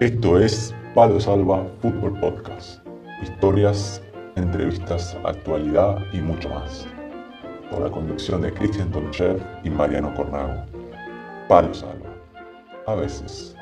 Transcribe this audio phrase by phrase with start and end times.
[0.00, 2.86] Esto es Palo Salva Fútbol Podcast.
[3.20, 4.00] Historias,
[4.36, 6.86] entrevistas, actualidad y mucho más.
[7.68, 10.64] Con la conducción de Cristian Tonchev y Mariano Cornago.
[11.48, 12.14] Palo Salva.
[12.86, 13.56] A veces.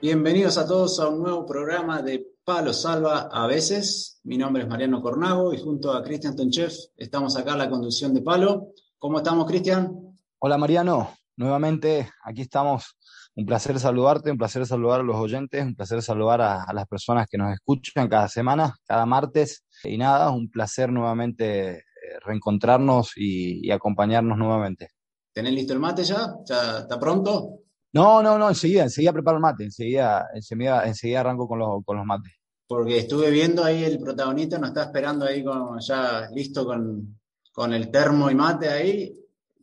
[0.00, 4.22] Bienvenidos a todos a un nuevo programa de Palo Salva a veces.
[4.24, 8.14] Mi nombre es Mariano Cornago y junto a Cristian Tonchev estamos acá en la conducción
[8.14, 8.68] de Palo.
[8.96, 10.16] ¿Cómo estamos, Cristian?
[10.38, 11.14] Hola, Mariano.
[11.36, 12.96] Nuevamente aquí estamos.
[13.34, 17.26] Un placer saludarte, un placer saludar a los oyentes, un placer saludar a, las personas
[17.28, 19.66] que nos escuchan cada semana, cada martes.
[19.84, 21.82] Y nada, un placer nuevamente eh,
[22.24, 24.92] reencontrarnos y, acompañarnos nuevamente.
[25.34, 26.32] ¿Tenés listo el mate ya?
[26.46, 27.58] ¿Ya está pronto?
[27.92, 31.98] No, no, no, enseguida, enseguida preparo el mate, enseguida, enseguida, enseguida arranco con los, con
[31.98, 32.37] los mates
[32.68, 37.18] porque estuve viendo ahí el protagonista, nos está esperando ahí con, ya listo con,
[37.50, 39.18] con el termo y mate ahí,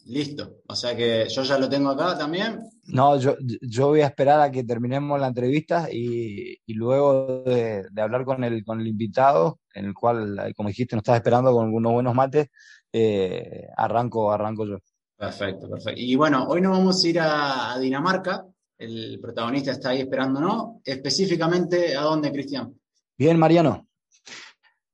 [0.08, 0.62] listo.
[0.68, 2.64] O sea que yo ya lo tengo acá también.
[2.86, 7.86] No, yo, yo voy a esperar a que terminemos la entrevista y, y luego de,
[7.92, 11.52] de, hablar con el, con el invitado, en el cual, como dijiste, nos estás esperando
[11.54, 12.48] con unos buenos mates,
[12.92, 14.80] eh, arranco, arranco yo.
[15.16, 16.02] Perfecto, perfecto.
[16.02, 18.48] Y bueno, hoy nos vamos a ir a, a Dinamarca.
[18.80, 20.82] El protagonista está ahí esperándonos.
[20.84, 22.74] Específicamente, ¿a dónde, Cristian?
[23.18, 23.88] Bien, Mariano.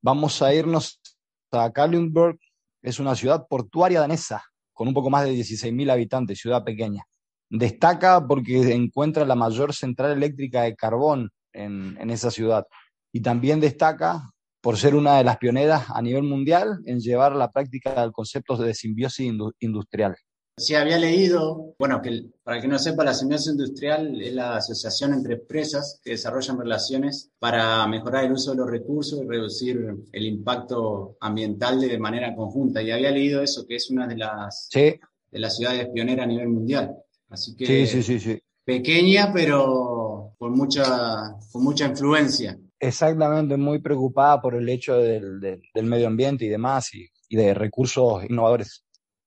[0.00, 1.00] Vamos a irnos
[1.50, 2.38] a Kalundborg.
[2.80, 7.04] Es una ciudad portuaria danesa con un poco más de 16.000 habitantes, ciudad pequeña.
[7.50, 12.64] Destaca porque encuentra la mayor central eléctrica de carbón en, en esa ciudad.
[13.12, 17.50] Y también destaca por ser una de las pioneras a nivel mundial en llevar la
[17.50, 20.16] práctica el concepto de simbiosis industrial.
[20.56, 24.56] Sí, había leído, bueno, que para el que no sepa, la simbiosis industrial es la
[24.56, 29.94] asociación entre empresas que desarrollan relaciones para mejorar el uso de los recursos y reducir
[30.12, 32.82] el impacto ambiental de manera conjunta.
[32.82, 34.98] Y había leído eso, que es una de las, de
[35.38, 36.96] las ciudades pioneras a nivel mundial.
[37.30, 42.58] Así que sí, sí, sí, pequeña, pero con mucha, con mucha influencia.
[42.78, 47.54] Exactamente, muy preocupada por el hecho del, del, medio ambiente y demás, y, y de
[47.54, 48.81] recursos innovadores.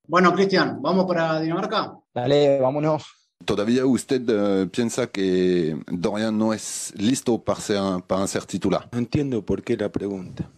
[0.07, 1.93] Bueno, Cristian, ¿vamos para Dinamarca?
[2.13, 3.03] Dale, vámonos.
[3.43, 8.87] ¿Todavía usted uh, piensa que Dorian no es listo para ser, para ser titular?
[8.91, 10.49] No entiendo por qué la pregunta.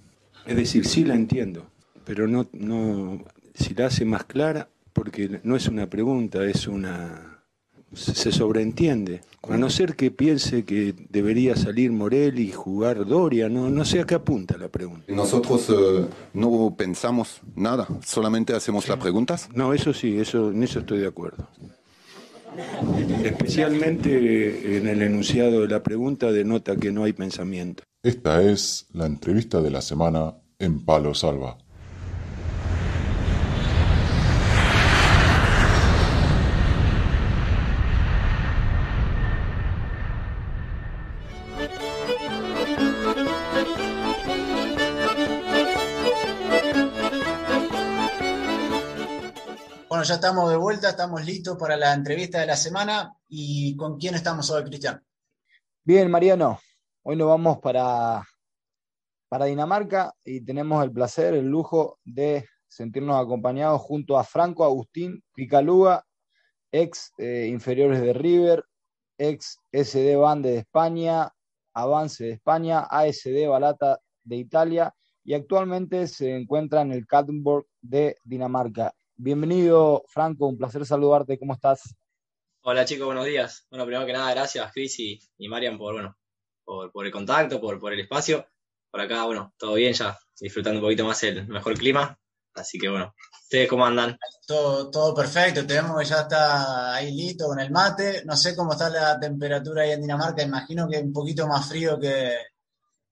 [0.45, 1.65] Es decir, sí la entiendo,
[2.05, 3.21] pero no, no,
[3.53, 7.36] si la hace más clara, porque no es una pregunta, es una
[7.93, 9.21] se sobreentiende.
[9.49, 14.01] A no ser que piense que debería salir Morel y jugar Doria, no, no sé
[14.01, 15.05] a qué apunta la pregunta.
[15.07, 17.87] ¿Nosotros uh, no pensamos nada?
[18.05, 19.49] ¿Solamente hacemos las preguntas?
[19.53, 21.47] No, eso sí, eso, en eso estoy de acuerdo.
[23.23, 27.83] Especialmente en el enunciado de la pregunta denota que no hay pensamiento.
[28.03, 31.57] Esta es la entrevista de la semana en Palo Salva.
[50.07, 53.13] Ya estamos de vuelta, estamos listos para la entrevista de la semana.
[53.27, 55.03] ¿Y con quién estamos hoy, Cristian?
[55.83, 56.59] Bien, Mariano.
[57.03, 58.23] Hoy nos vamos para,
[59.27, 65.21] para Dinamarca y tenemos el placer, el lujo de sentirnos acompañados junto a Franco Agustín
[65.33, 66.05] Picaluga,
[66.71, 68.63] ex eh, inferiores de River,
[69.17, 71.29] ex SD Bande de España,
[71.73, 74.93] Avance de España, ASD Balata de Italia
[75.25, 78.93] y actualmente se encuentra en el Kattenburg de Dinamarca.
[79.19, 81.95] Bienvenido, Franco, un placer saludarte, ¿cómo estás?
[82.61, 83.65] Hola chicos, buenos días.
[83.71, 85.19] Bueno, primero que nada, gracias Chris y,
[85.49, 86.15] Marian por, bueno,
[86.63, 88.45] por, el contacto, por, por el espacio.
[88.91, 92.15] Por acá, bueno, todo bien ya, disfrutando un poquito más el mejor clima.
[92.53, 94.19] Así que bueno, ¿ustedes cómo andan?
[94.45, 98.21] Todo, todo perfecto, tenemos que ya está ahí listo con el mate.
[98.23, 101.99] No sé cómo está la temperatura ahí en Dinamarca, imagino que un poquito más frío
[101.99, 102.35] que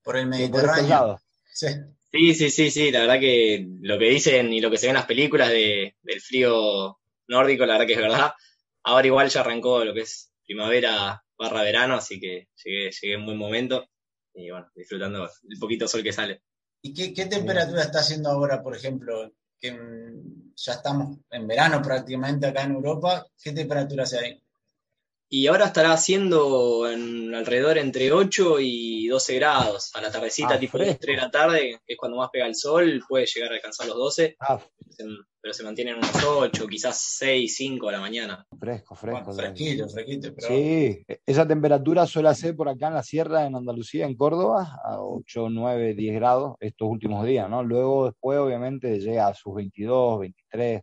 [0.04, 1.20] por el Mediterráneo.
[1.52, 1.68] Sí.
[2.16, 4.92] Sí, sí, sí, sí, la verdad que lo que dicen y lo que se ve
[4.92, 6.98] en las películas de, del frío
[7.28, 8.32] nórdico, la verdad que es verdad.
[8.84, 13.26] Ahora igual ya arrancó lo que es primavera barra verano, así que llegué, llegué en
[13.26, 13.90] buen momento
[14.34, 16.42] y bueno, disfrutando el poquito sol que sale.
[16.82, 19.78] ¿Y qué, qué temperatura está haciendo ahora, por ejemplo, que
[20.56, 23.28] ya estamos en verano prácticamente acá en Europa?
[23.44, 24.42] ¿Qué temperatura hace ahí?
[25.28, 29.92] Y ahora estará haciendo en, alrededor entre 8 y 12 grados.
[29.96, 32.56] A la tardecita, ah, tipo 3 de la tarde, que es cuando más pega el
[32.56, 34.36] sol, puede llegar a alcanzar los 12.
[34.40, 34.60] Ah.
[35.42, 38.46] Pero se mantienen unos 8, quizás 6, 5 a la mañana.
[38.60, 39.34] Fresco, fresco.
[39.34, 40.34] fresquito, fresquito.
[40.40, 45.02] Sí, esa temperatura suele ser por acá en la sierra, en Andalucía, en Córdoba, a
[45.02, 47.64] 8, 9, 10 grados estos últimos días, ¿no?
[47.64, 50.82] Luego, después, obviamente, llega a sus 22, 23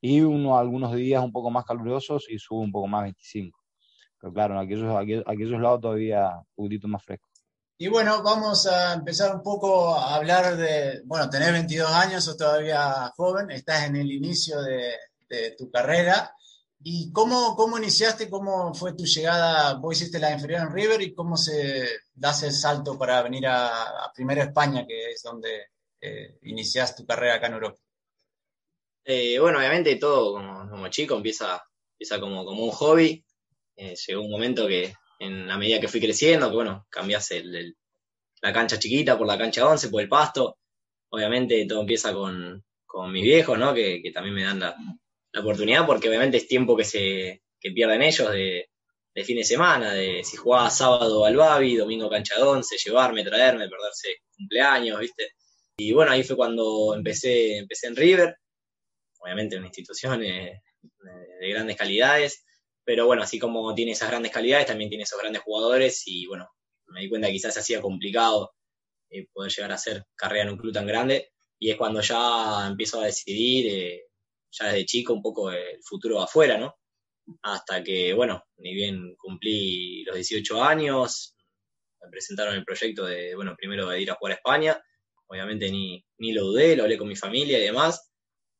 [0.00, 3.58] y uno algunos días un poco más calurosos y sube un poco más 25.
[4.20, 7.28] Pero claro, en aquellos, aquellos, aquellos lados todavía un poquitito más fresco.
[7.78, 12.36] Y bueno, vamos a empezar un poco a hablar de, bueno, tenés 22 años, sos
[12.36, 14.94] todavía joven, estás en el inicio de,
[15.28, 16.32] de tu carrera.
[16.82, 18.30] ¿Y cómo, cómo iniciaste?
[18.30, 19.74] ¿Cómo fue tu llegada?
[19.74, 24.04] Vos hiciste la inferior en River y cómo se das el salto para venir a,
[24.04, 25.66] a Primera España, que es donde
[26.00, 27.80] eh, iniciaste tu carrera acá en Europa?
[29.04, 33.24] Eh, bueno, obviamente todo como, como, chico empieza, empieza como, como un hobby.
[33.76, 37.76] Eh, llegó un momento que en la medida que fui creciendo, que bueno, cambias el,
[38.42, 40.58] la cancha chiquita por la cancha 11, por el pasto.
[41.10, 43.74] Obviamente todo empieza con, con mis viejos, ¿no?
[43.74, 44.76] Que, que también me dan la,
[45.32, 48.68] la, oportunidad, porque obviamente es tiempo que se que pierden ellos de,
[49.14, 53.68] de fin de semana, de si jugaba sábado al Babi, domingo cancha 11, llevarme, traerme,
[53.68, 55.30] perderse cumpleaños, ¿viste?
[55.78, 58.36] Y bueno, ahí fue cuando empecé, empecé en River,
[59.18, 60.62] obviamente una institución eh,
[61.40, 62.45] de grandes calidades,
[62.86, 66.48] pero bueno, así como tiene esas grandes calidades, también tiene esos grandes jugadores y bueno,
[66.86, 68.54] me di cuenta que quizás hacía complicado
[69.10, 71.32] eh, poder llegar a hacer carrera en un club tan grande.
[71.58, 74.04] Y es cuando ya empiezo a decidir, eh,
[74.52, 76.76] ya desde chico, un poco el futuro afuera, ¿no?
[77.42, 81.34] Hasta que, bueno, ni bien cumplí los 18 años,
[82.00, 84.80] me presentaron el proyecto de, bueno, primero de ir a jugar a España,
[85.26, 88.12] obviamente ni, ni lo dudé, lo hablé con mi familia y demás,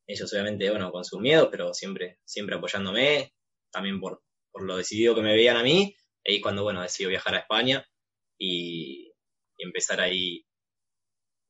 [0.04, 3.32] ellos obviamente, bueno, con sus miedos, pero siempre, siempre apoyándome,
[3.70, 4.22] también por,
[4.52, 5.94] por lo decidido que me veían a mí,
[6.26, 7.86] ahí cuando, bueno, decidí viajar a España
[8.38, 9.12] y,
[9.56, 10.44] y empezar ahí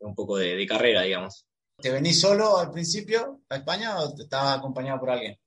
[0.01, 1.47] un poco de, de, carrera, digamos.
[1.81, 5.39] ¿Te venís solo al principio a España o te estabas acompañado por alguien?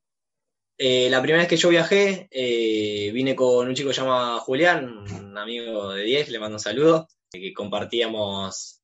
[0.77, 4.39] Eh, la primera vez que yo viajé, eh, vine con un chico que se llama
[4.39, 8.81] Julián, un amigo de 10, le mando un saludo, que compartíamos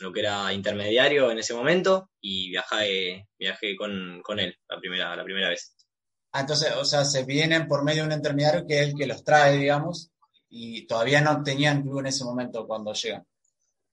[0.00, 5.14] lo que era intermediario en ese momento y viajé, viajé con, con él la primera,
[5.14, 5.73] la primera vez.
[6.36, 9.06] Ah, entonces, o sea, se vienen por medio de un intermediario que es el que
[9.06, 10.10] los trae, digamos,
[10.48, 13.24] y todavía no tenían club en ese momento cuando llegan.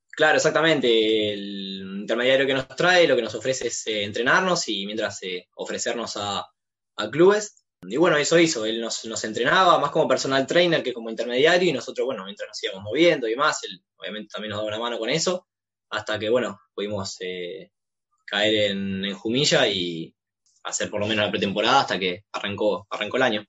[0.10, 1.34] Claro, exactamente.
[1.34, 5.50] El intermediario que nos trae lo que nos ofrece es eh, entrenarnos y mientras eh,
[5.56, 6.50] ofrecernos a,
[7.12, 7.64] clubes.
[7.84, 8.66] Y bueno, eso hizo.
[8.66, 12.48] Él nos, nos, entrenaba más como personal trainer que como intermediario y nosotros, bueno, mientras
[12.48, 15.48] nos íbamos moviendo y más, él obviamente también nos daba una mano con eso.
[15.92, 17.72] Hasta que, bueno, pudimos eh,
[18.26, 20.16] caer en, en Jumilla y
[20.64, 23.46] hacer por lo menos la pretemporada hasta que arrancó, arrancó el año.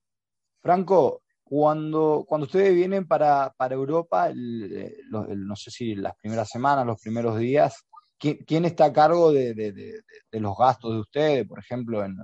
[0.60, 6.86] Franco, cuando, cuando ustedes vienen para, para Europa, el, no sé si las primeras semanas,
[6.86, 7.84] los primeros días,
[8.18, 11.46] ¿quién, quién está a cargo de, de, los gastos de ustedes?
[11.46, 12.16] Por ejemplo, en,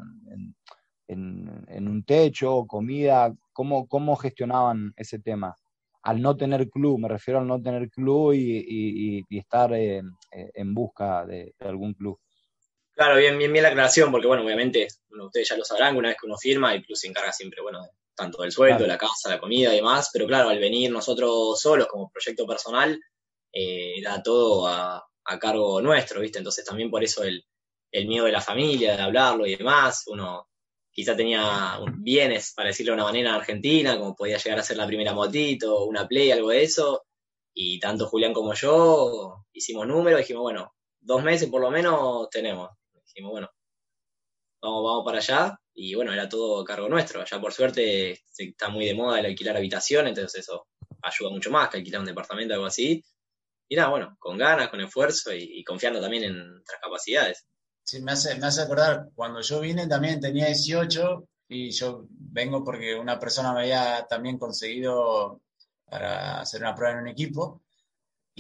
[1.09, 5.55] en, un techo, comida, ¿cómo, ¿cómo gestionaban ese tema?
[6.03, 10.75] Al no tener club, me refiero al no tener club y, y, y estar en
[10.75, 12.19] busca de, algún club.
[12.99, 16.09] Claro, bien, bien, bien la aclaración, porque bueno, obviamente, bueno, ustedes ya lo sabrán, una
[16.09, 18.93] vez que uno firma, el club se encarga siempre, bueno, tanto del sueldo, claro.
[18.93, 23.01] la casa, la comida y demás, pero claro, al venir nosotros solos como proyecto personal,
[23.53, 26.39] eh, da todo a, a, cargo nuestro, ¿viste?
[26.39, 27.47] Entonces también por eso el,
[27.93, 30.49] el, miedo de la familia, de hablarlo y demás, uno
[30.91, 34.77] quizá tenía bienes, para decirlo de una manera, en Argentina, como podía llegar a ser
[34.77, 37.05] la primera motito, una play, algo de eso,
[37.55, 42.71] y tanto Julián como yo hicimos números, dijimos, bueno, dos meses por lo menos tenemos.
[43.19, 43.51] Dijimos, bueno,
[44.63, 47.25] vamos, vamos para allá, y bueno, era todo cargo nuestro.
[47.25, 50.69] Ya por suerte está muy de moda el alquilar habitación, entonces eso
[51.03, 53.03] ayuda mucho más que alquilar un departamento o algo así.
[53.69, 57.45] Y nada, bueno, con ganas, con esfuerzo y, y, confiando también en nuestras capacidades.
[57.83, 62.63] Sí, me hace, me hace acordar, cuando yo vine también tenía 18 y yo vengo
[62.63, 65.43] porque una persona me había también conseguido
[65.87, 67.63] para hacer una prueba en un equipo.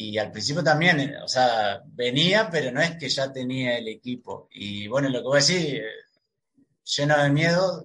[0.00, 4.46] Y al principio también, o sea, venía, pero no es que ya tenía el equipo.
[4.52, 5.82] Y bueno, lo que voy a decir,
[6.84, 7.84] lleno de miedo,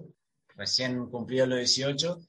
[0.54, 2.20] recién cumplido los 18,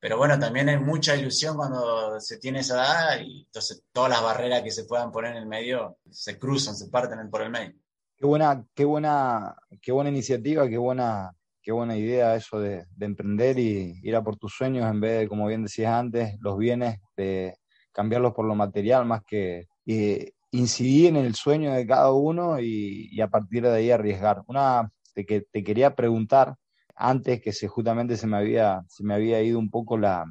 [0.00, 4.22] pero bueno, también hay mucha ilusión cuando se tiene esa edad y entonces todas las
[4.22, 7.74] barreras que se puedan poner en el medio se cruzan, se parten por el medio.
[8.16, 13.04] Qué buena, qué buena, qué buena iniciativa, qué buena, qué buena idea eso de, de
[13.04, 16.56] emprender y ir a por tus sueños en vez de, como bien decías antes, los
[16.56, 17.58] bienes, de
[17.94, 23.20] cambiarlos por lo material más que eh, incidir en el sueño de cada uno y,
[23.20, 24.42] a partir de ahí arriesgar.
[24.46, 26.56] Una te, que, te quería preguntar
[26.96, 30.24] antes que se, justamente se me había, se me había ido un poco la,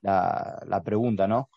[0.00, 1.50] la, la pregunta, ¿no?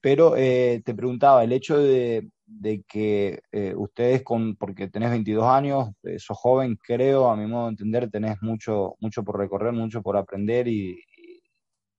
[0.00, 5.44] Pero eh, te preguntaba, el hecho de, de que eh, ustedes, con, porque tenés 22
[5.44, 9.72] años, eh, sos joven, creo, a mi modo de entender, tenés mucho, mucho por recorrer,
[9.72, 11.00] mucho por aprender y,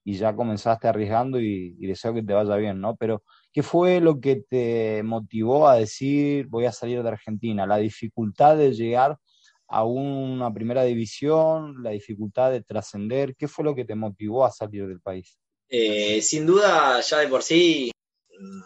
[0.08, 2.96] y ya comenzaste arriesgando y, y, deseo que te vaya bien, ¿no?
[2.96, 7.66] Pero, ¿qué fue lo que te motivó a decir voy a salir de Argentina?
[7.66, 9.18] ¿La dificultad de llegar
[9.68, 13.36] a una primera división, la dificultad de trascender?
[13.36, 15.40] ¿Qué fue lo que te motivó a salir del país?
[15.68, 17.92] Eh, sin duda, ya de por sí,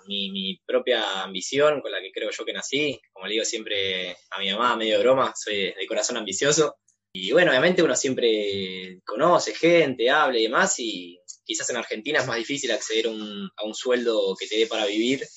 [0.08, 4.12] mi, mi, propia ambición con la que creo yo que nací, como le digo siempre
[4.32, 6.76] a mi mamá, medio de broma, soy de corazón ambicioso.
[7.14, 11.19] Y bueno, obviamente uno siempre conoce gente, habla y demás, y
[11.50, 15.28] quizás en Argentina es más difícil acceder a un, sueldo que te dé para vivir,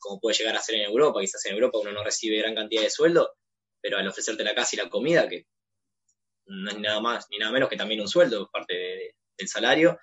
[0.00, 1.20] como puede llegar a ser en Europa.
[1.20, 3.36] Quizás en Europa uno no recibe gran cantidad de sueldo,
[3.80, 5.46] pero al ofrecerte la casa y la comida, que
[6.46, 10.00] no es nada más ni nada menos que también un sueldo, parte del salario,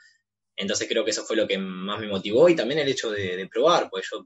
[0.55, 3.45] entonces creo que eso fue lo que más me motivó y también el hecho de,
[3.51, 4.25] probar, pues yo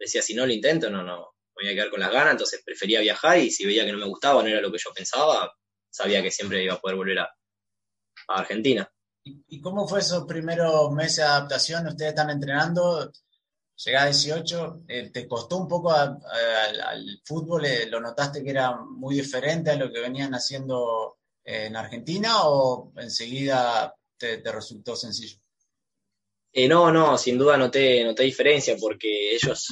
[0.00, 2.60] decía, si no lo intento, no, no, me voy a quedar con las ganas, entonces
[2.64, 5.54] prefería viajar y si veía que no me gustaba, no era lo que yo pensaba,
[5.90, 7.30] sabía que siempre iba a poder volver a,
[8.26, 8.92] Argentina.
[9.24, 11.86] ¿Y cómo fue esos primeros meses de adaptación?
[11.86, 13.12] Ustedes están entrenando,
[13.84, 17.64] llegás a 18, eh, ¿te costó un poco al fútbol?
[17.64, 22.92] Eh, ¿Lo notaste que era muy diferente a lo que venían haciendo en Argentina o
[22.96, 25.42] enseguida te resultó sencillo?
[26.54, 29.68] Eh, no, no, sin duda noté, noté diferencia porque ellos,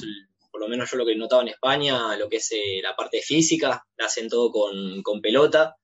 [0.51, 3.21] por lo menos yo lo que notaba en España, lo que es eh, la parte
[3.21, 5.77] física, la hacen todo con, pelota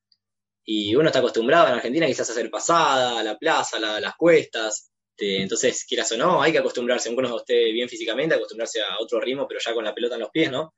[0.70, 5.86] y uno está acostumbrado en Argentina quizás a hacer pasada, la plaza, las cuestas, entonces
[5.88, 9.48] quieras o no, hay que acostumbrarse, aunque uno esté bien físicamente, acostumbrarse a otro ritmo,
[9.48, 10.76] pero ya con la pelota en los pies, ¿no?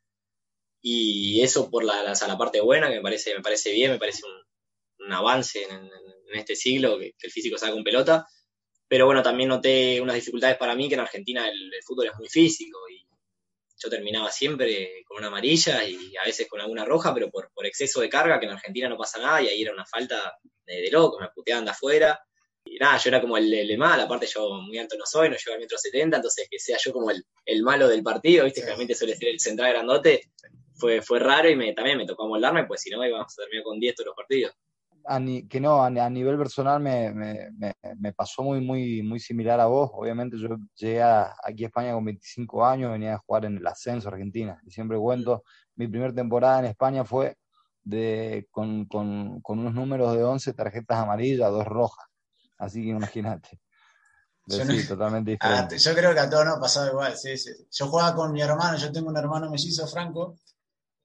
[0.79, 4.22] Y eso por la, la, parte buena, que me parece, me parece bien, me parece
[5.00, 5.89] un, avance en,
[6.34, 8.27] este siglo, que, el físico salga con pelota
[8.89, 12.27] pero bueno, también noté unas dificultades para mí que en Argentina el, fútbol es muy
[12.27, 12.79] físico
[13.81, 17.65] yo terminaba siempre con una amarilla y a veces con alguna roja, pero por, por
[17.65, 20.81] exceso de carga, que en Argentina no pasa nada y ahí era una falta de,
[20.81, 22.19] de loco, me puteaban de afuera.
[22.65, 25.38] Y nada, yo era como el, el, mal, aparte yo muy alto no soy, no
[25.38, 28.59] llego al metro setenta, entonces que sea yo como el, el malo del partido, ¿viste?
[28.59, 30.31] Generalmente suele ser el central grandote,
[30.75, 33.63] fue, fue raro y me, también me tocó moldarme, pues si no íbamos a terminar
[33.63, 34.53] con 10 todos los partidos
[35.49, 39.89] que no, a, nivel personal me, me, pasó muy, muy, muy similar a vos.
[39.93, 44.09] Obviamente yo llegué aquí a España con 25 años, venía a jugar en el ascenso
[44.09, 44.61] Argentina.
[44.65, 45.43] Y siempre cuento,
[45.75, 47.35] mi primera temporada en España fue
[47.83, 52.05] de, con, con, con unos números de 11 tarjetas amarillas, dos rojas.
[52.59, 53.59] Así que imagínate.
[54.47, 55.77] Sí, totalmente diferente.
[55.77, 57.51] yo creo que a todos nos pasaba igual, sí, sí.
[57.71, 60.39] Yo jugaba con mi hermano, yo tengo un hermano mellizo, Franco,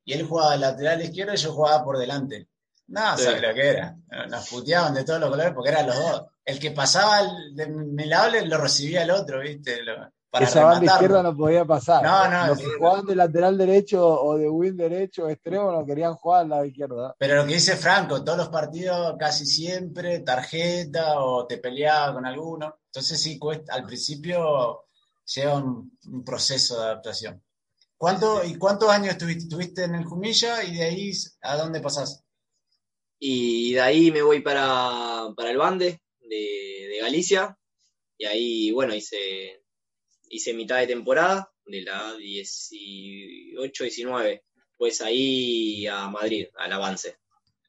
[0.04, 2.48] y él jugaba lateral izquierdo y yo jugaba por delante.
[2.86, 3.28] No, sí.
[3.40, 3.96] lo que era.
[4.28, 6.24] Nos puteaban de todos los colores porque eran los dos.
[6.44, 7.22] El que pasaba
[7.54, 9.80] de mi lado lo recibía el otro, ¿viste?
[10.30, 12.02] para Esa banda izquierda no podía pasar.
[12.02, 12.48] No, no.
[12.48, 16.42] Los que jugaban de lateral derecho o de win derecho o extremo no querían jugar
[16.42, 17.14] al lado izquierdo.
[17.18, 22.26] Pero lo que dice Franco, todos los partidos casi siempre tarjeta o te peleaba con
[22.26, 22.80] alguno.
[22.86, 24.86] Entonces sí, cuesta, al principio
[25.24, 27.42] lleva un, proceso de adaptación.
[27.96, 29.44] ¿Cuánto, ¿Y cuántos años estuviste?
[29.44, 31.12] ¿Estuviste en el Jumilla y de ahí
[31.42, 32.23] a dónde pasaste?
[33.18, 37.56] Y de ahí me voy para, el Bande de, Galicia.
[38.16, 39.64] Y ahí, bueno, hice,
[40.28, 44.42] hice mitad de temporada, de la 18-19.
[44.76, 47.16] Pues ahí a Madrid, al avance.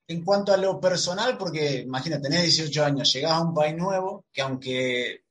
[0.07, 4.25] En cuanto a lo personal, porque imagínate, tenés 18 años, llegás a un país nuevo
[4.31, 5.23] que aunque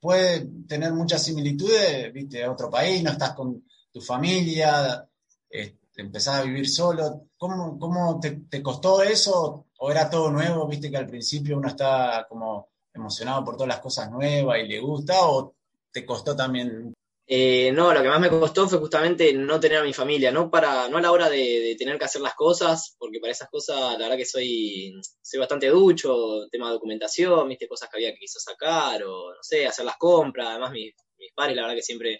[0.00, 5.08] puede tener muchas similitudes, viste, a otro país, no estás con tu familia,
[5.50, 7.28] eh, empezás a vivir solo.
[7.36, 9.66] ¿Cómo, cómo te, costó eso?
[9.78, 10.66] ¿O era todo nuevo?
[10.66, 14.80] Viste que al principio uno está como emocionado por todas las cosas nuevas y le
[14.80, 15.54] gusta, ¿o
[15.92, 16.94] te costó también?
[17.26, 20.50] Eh, no, lo que más me costó fue justamente no tener a mi familia, no
[20.50, 23.92] para, no a la hora de, tener que hacer las cosas, porque para esas cosas
[23.92, 28.18] la verdad que soy, soy bastante ducho, tema de documentación, viste, cosas que había que
[28.18, 31.82] quizás sacar, o no sé, hacer las compras, además mis, mis padres la verdad que
[31.82, 32.18] siempre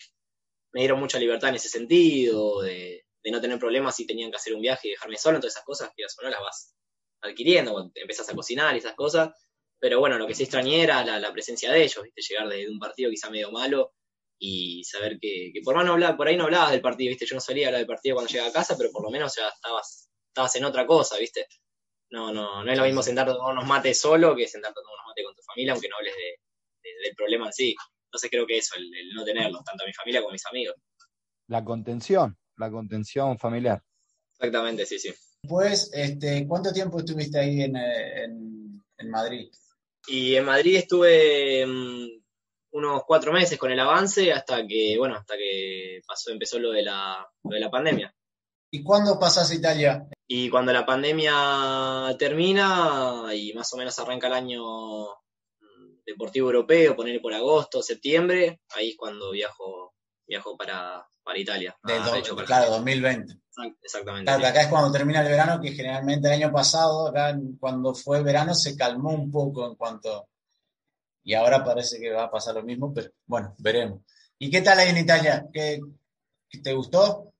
[0.73, 4.37] me dieron mucha libertad en ese sentido, de, de no tener problemas si tenían que
[4.37, 6.75] hacer un viaje y dejarme solo, todas esas cosas, que no las vas
[7.23, 9.31] adquiriendo cuando empezás a cocinar y esas cosas.
[9.81, 12.21] Pero bueno, lo que sí extrañé era la, presencia de ellos, ¿viste?
[12.21, 13.95] llegar de, un partido quizá medio malo
[14.39, 17.27] y saber que, por, no hablar, por ahí no hablabas del partido, ¿viste?
[17.27, 19.49] yo no solía hablar del partido cuando llegaba a casa, pero por lo menos ya
[19.49, 21.47] estabas, estabas en otra cosa, ¿viste?
[22.11, 25.07] No, no, no es lo mismo sentarte a unos mates solo que sentarte a unos
[25.07, 26.15] mates con tu familia, aunque no hables
[27.03, 27.75] del problema en sí.
[28.07, 30.47] Entonces creo que eso, el, el no tenerlos, tanto a mi familia como a mis
[30.47, 30.77] amigos.
[31.49, 33.83] La contención, la contención familiar.
[34.33, 35.15] Exactamente, sí, sí.
[35.47, 39.51] Pues, este, ¿cuánto tiempo estuviste ahí en, en, Madrid?
[40.07, 42.07] Y en Madrid estuve mm,
[42.73, 46.83] unos cuatro meses con el avance hasta que, bueno, hasta que pasó, empezó lo de
[46.83, 48.15] la, de la pandemia.
[48.71, 50.09] ¿Y cuándo pasás a Italia?
[50.27, 56.97] Y cuando la pandemia termina y más o menos arranca el año mm, deportivo europeo,
[56.97, 59.84] poner por agosto, septiembre, ahí es cuando viajo
[60.27, 61.77] viajó para, para Italia.
[61.83, 63.35] De Ah, do- hecho, para- claro, 2020.
[63.83, 64.25] Exactamente.
[64.27, 64.47] Claro, sí.
[64.47, 68.55] acá es cuando termina el verano, que generalmente el año pasado, acá cuando fue verano,
[68.55, 70.29] se calmó un poco en cuanto.
[71.23, 74.01] Y ahora parece que va a pasar lo mismo, pero bueno, veremos.
[74.39, 75.47] ¿Y qué tal ahí en Italia?
[75.53, 75.79] ¿Qué,
[76.49, 77.33] qué te gustó?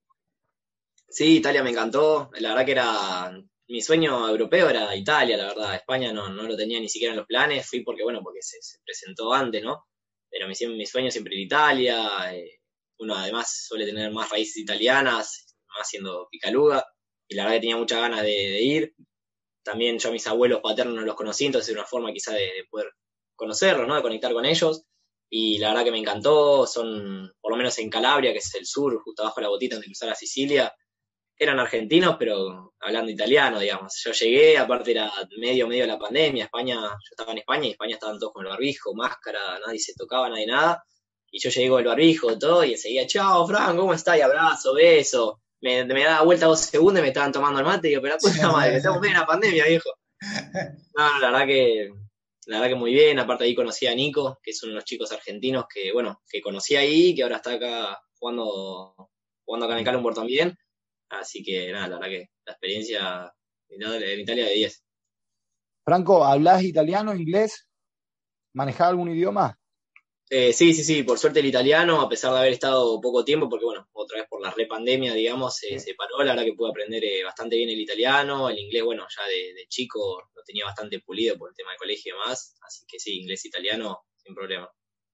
[1.07, 2.29] Sí, Italia me encantó.
[2.39, 3.31] La verdad que era
[3.67, 5.75] mi sueño europeo era Italia, la verdad.
[5.75, 7.67] España no, no lo tenía ni siquiera en los planes.
[7.67, 9.85] Fui porque, bueno, porque se, se presentó antes, ¿no?
[10.29, 12.33] Pero mi, mi sueño siempre era Italia.
[12.33, 12.59] eh,
[12.99, 16.85] uno además suele tener más raíces italianas, más siendo picaluga.
[17.27, 18.93] Y la verdad que tenía muchas ganas de, ir.
[19.63, 22.41] También yo a mis abuelos paternos no los conocí, entonces era una forma quizá de,
[22.41, 22.91] de poder
[23.35, 23.95] conocerlos, ¿no?
[23.95, 24.83] De conectar con ellos.
[25.29, 26.67] Y la verdad que me encantó.
[26.67, 29.77] Son, por lo menos en Calabria, que es el sur, justo abajo de la botita
[29.77, 30.73] de cruzar a Sicilia
[31.37, 34.01] eran argentinos, pero hablando italiano, digamos.
[34.03, 37.71] Yo llegué, aparte era medio, medio de la pandemia, España, yo estaba en España y
[37.71, 40.83] España estaban todos con el barbijo, máscara, nadie se tocaba, nadie nada.
[41.35, 44.17] Y yo llegué con el barbijo, todo, y enseguida, chao, Fran, ¿cómo estás?
[44.17, 45.41] Y abrazo, beso.
[45.59, 48.15] Me, me daba vuelta dos segundos y me estaban tomando el mate, y digo, pero
[48.15, 49.89] la puta madre, estamos en la pandemia, viejo.
[50.95, 51.89] No, la verdad que,
[52.45, 53.19] la verdad que muy bien.
[53.19, 56.39] Aparte ahí conocí a Nico, que es uno de los chicos argentinos que, bueno, que
[56.39, 58.95] conocí ahí, que ahora está acá jugando,
[59.43, 60.57] jugando acá en el Calumborg también.
[61.09, 63.33] Así que nada, la verdad que la experiencia
[63.67, 64.83] en Italia de 10.
[65.83, 67.67] Franco, ¿hablas italiano, inglés?
[68.53, 69.59] ¿Manejás algún idioma?
[70.29, 73.47] Eh, sí, sí, sí, por suerte el italiano, a pesar de haber estado poco tiempo,
[73.47, 76.69] porque bueno, otra vez por la repandemia, digamos, se se paró, la verdad que pude
[76.71, 80.65] aprender eh, bastante bien el italiano, el inglés, bueno, ya de, de chico lo tenía
[80.65, 84.33] bastante pulido por el tema del colegio y demás, así que sí, inglés, italiano, sin
[84.33, 84.67] problema.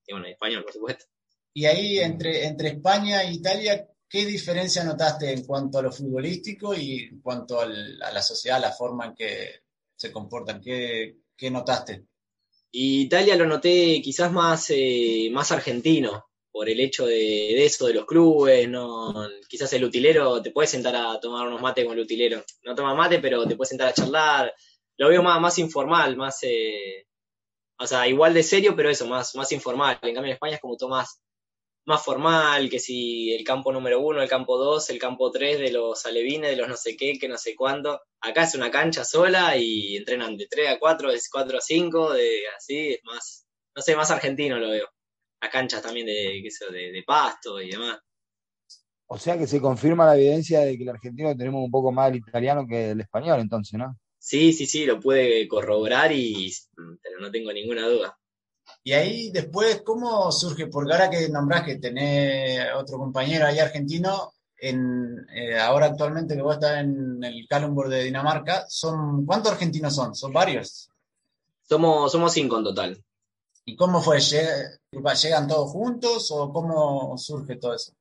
[0.07, 1.05] Y bueno, español, por supuesto.
[1.53, 6.73] Y ahí entre, entre España e Italia, ¿qué diferencia notaste en cuanto a lo futbolístico
[6.73, 9.59] y en cuanto al- a la sociedad, la forma en que
[9.95, 10.61] se comportan?
[10.61, 12.05] ¿Qué, qué notaste?
[12.71, 17.93] Y Italia lo noté quizás más, eh, más argentino, por el hecho de, eso, de
[17.93, 19.13] los clubes, no,
[19.47, 22.43] quizás el utilero, te puedes sentar a tomar unos mates con el utilero.
[22.63, 24.53] No toma mate, pero te puedes sentar a charlar.
[24.97, 27.07] Lo veo más, más informal, más, eh,
[27.77, 29.97] o sea, igual de serio, pero eso, más, más informal.
[30.01, 30.89] En cambio en España es como todo
[31.85, 35.71] más, formal, que si el campo número uno, el campo dos, el campo tres de
[35.71, 38.01] los alevines, de los no sé qué, que no sé cuánto.
[38.21, 42.13] Acá es una cancha sola y entrenan de 3 a 4, de 4 a 5,
[42.13, 44.87] de así, es más, no sé, más argentino lo veo.
[45.41, 46.41] Las canchas también de,
[46.71, 47.99] de, de pasto y demás.
[49.07, 52.11] O sea que se confirma la evidencia de que el argentino tenemos un poco más
[52.11, 53.97] el italiano que el español, entonces, ¿no?
[54.17, 56.49] Sí, sí, sí, lo pude corroborar y
[57.01, 58.17] pero no tengo ninguna duda.
[58.83, 60.67] Y ahí después, ¿cómo surge?
[60.67, 66.41] Porque ahora que nombrás que tenés otro compañero ahí argentino, en, eh, ahora actualmente que
[66.41, 70.15] vos estás en el Calumborg de Dinamarca, son ¿cuántos argentinos son?
[70.15, 70.89] ¿Son varios?
[71.63, 73.03] Somos, somos cinco en total.
[73.65, 74.19] ¿Y cómo fue?
[74.19, 74.79] ¿Llega-
[75.21, 77.93] ¿Llegan todos juntos o cómo surge todo eso?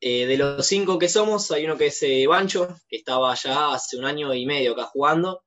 [0.00, 3.72] Eh, de los cinco que somos, hay uno que es eh, Bancho, que estaba ya
[3.72, 5.42] hace un año y medio acá jugando.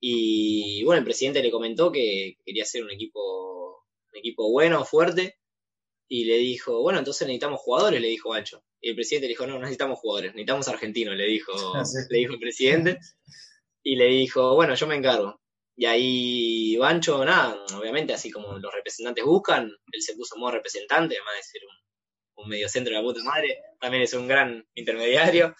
[0.00, 3.59] Y bueno, el presidente le comentó que quería hacer un equipo,
[4.12, 5.38] un equipo bueno, fuerte.
[6.08, 8.64] Y le dijo, bueno, entonces necesitamos jugadores, le dijo Bancho.
[8.80, 11.52] Y el presidente le dijo, no, no necesitamos jugadores, necesitamos argentinos, le dijo,
[11.84, 11.98] Sí.
[12.10, 12.98] le dijo el presidente.
[13.82, 15.40] Y le dijo, bueno, yo me encargo.
[15.76, 21.14] Y ahí Bancho, nada, obviamente, así como los representantes buscan, él se puso modo representante,
[21.14, 25.54] además de ser un, un mediocentro de la puta madre, también es un gran intermediario.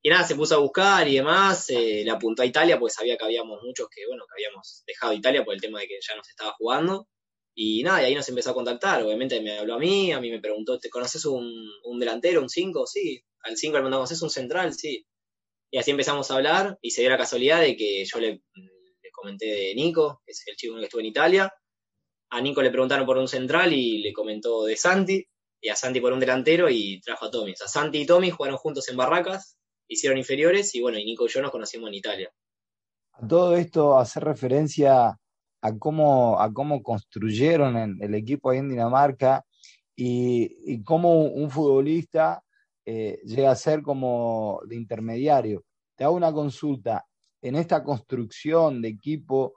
[0.00, 3.16] Y nada, se puso a buscar y demás, eh, le apuntó a Italia, porque sabía
[3.16, 6.14] que habíamos muchos que, bueno, que habíamos dejado Italia por el tema de que ya
[6.14, 7.08] nos estaba jugando.
[7.60, 10.30] Y nada, y ahí nos empezó a contactar, obviamente me habló a mí, a mí
[10.30, 12.86] me preguntó, ¿te conoces un, un delantero, un 5?
[12.86, 14.72] Sí, al 5 le preguntamos, ¿es un central?
[14.74, 15.04] Sí.
[15.68, 18.42] Y así empezamos a hablar y se dio la casualidad de que yo le,
[19.10, 21.52] comenté de Nico, que es el chico que estuve en Italia.
[22.30, 25.26] A Nico le preguntaron por un central y le comentó de Santi,
[25.60, 27.54] y a Santi por un delantero y trajo a Tommy.
[27.54, 31.26] O sea, Santi y Tommy jugaron juntos en Barracas, hicieron inferiores y bueno, y Nico
[31.26, 32.32] y yo nos conocimos en Italia.
[33.14, 35.18] A todo esto hace referencia
[35.60, 39.44] a cómo, a cómo construyeron el, el equipo ahí en Dinamarca
[39.96, 42.42] y, y cómo un futbolista
[42.86, 45.64] eh, llega a ser como de intermediario.
[45.96, 47.04] Te hago una consulta.
[47.42, 49.54] En esta construcción de equipo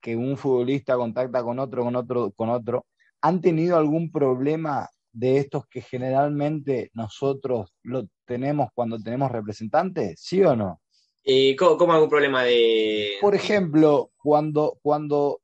[0.00, 2.86] que un futbolista contacta con otro, con otro, con otro,
[3.20, 10.18] ¿han tenido algún problema de estos que generalmente nosotros lo tenemos cuando tenemos representantes?
[10.20, 10.80] ¿Sí o no?
[11.24, 13.12] Eh, ¿cómo, cómo algún problema de...?
[13.20, 15.41] Por ejemplo, cuando, cuando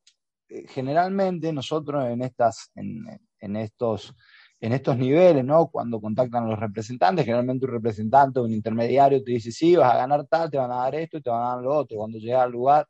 [0.49, 4.15] generalmente nosotros en estas, en, estos,
[4.61, 5.69] en estos niveles, ¿no?
[5.69, 9.99] Cuando contactan a los representantes, generalmente un representante un intermediario te dice, sí, vas a
[9.99, 11.99] ganar tal, te van a dar esto y te van a dar lo otro.
[11.99, 12.89] Cuando llegas al lugar,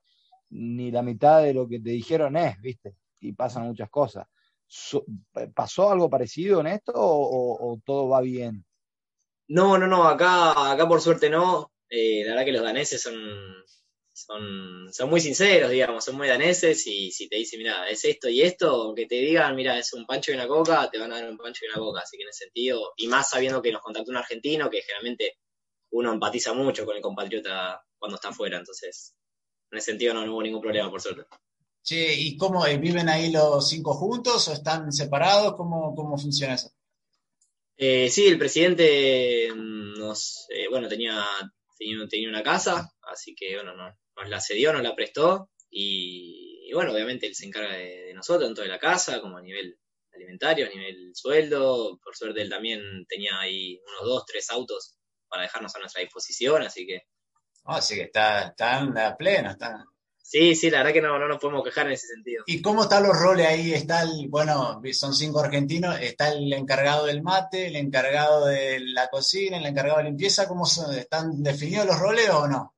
[0.51, 2.95] ni la mitad de lo que te dijeron es, ¿viste?
[3.21, 4.27] Y pasan muchas cosas.
[5.55, 8.65] ¿Pasó algo parecido en esto o, todo va bien?
[9.49, 11.73] No, no, no, acá, acá por suerte no.
[11.91, 13.15] Eh, la verdad que los daneses son,
[14.27, 18.29] son, son muy sinceros, digamos, son muy daneses y si te dicen, mira, es esto
[18.29, 21.21] y esto, que te digan, mira, es un pancho y una coca, te van a
[21.21, 22.01] dar un pancho y una coca.
[22.01, 25.39] Así que en ese sentido, y más sabiendo que nos contactó un argentino, que generalmente
[25.91, 29.15] uno empatiza mucho con el compatriota cuando está afuera, entonces
[29.71, 31.25] en ese sentido no hubo ningún problema, por suerte.
[31.83, 35.55] Che, ¿y cómo eh, viven ahí los cinco juntos o están separados?
[35.55, 36.71] ¿Cómo, cómo funciona eso?
[37.77, 41.25] Eh, sí, el presidente mm, nos, eh, bueno, tenía,
[41.79, 43.73] tenía, una casa, así que, bueno,
[44.21, 48.63] nos la cedió, nos la prestó y, bueno, obviamente él se encarga de, nosotros, tanto
[48.63, 49.79] de la casa como a nivel
[50.13, 51.99] alimentario, a nivel sueldo.
[52.03, 54.97] Por suerte él también tenía ahí unos dos, tres autos
[55.29, 57.03] para dejarnos a nuestra disposición, así que...
[57.65, 59.85] así que está, están a pleno, está
[60.31, 62.45] Sí, sí, la verdad que no, no nos podemos quejar en ese sentido.
[62.47, 63.73] ¿Y cómo están los roles ahí?
[63.73, 69.09] Está el, bueno, son cinco argentinos, está el encargado del mate, el encargado de la
[69.09, 70.95] cocina, el encargado de limpieza, ¿cómo son?
[70.95, 72.75] ¿Están definidos los roles o no?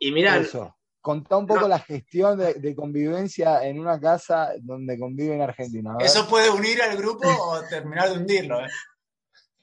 [0.00, 0.74] Y mira, Eso.
[1.00, 5.96] Contá un poco la gestión de, convivencia en una casa donde conviven argentinos.
[5.98, 8.60] ¿Eso puede unir al grupo o terminar de hundirlo?
[8.60, 8.68] Eh?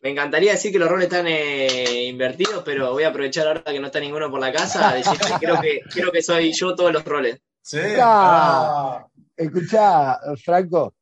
[0.02, 3.80] Me encantaría decir que los roles están eh, invertidos, pero voy a aprovechar ahora que
[3.80, 6.74] no está ninguno por la casa a decir que creo que, creo que soy yo
[6.74, 7.40] todos los roles.
[7.62, 7.82] Sí.
[8.02, 10.96] Ah, escuchá, Franco,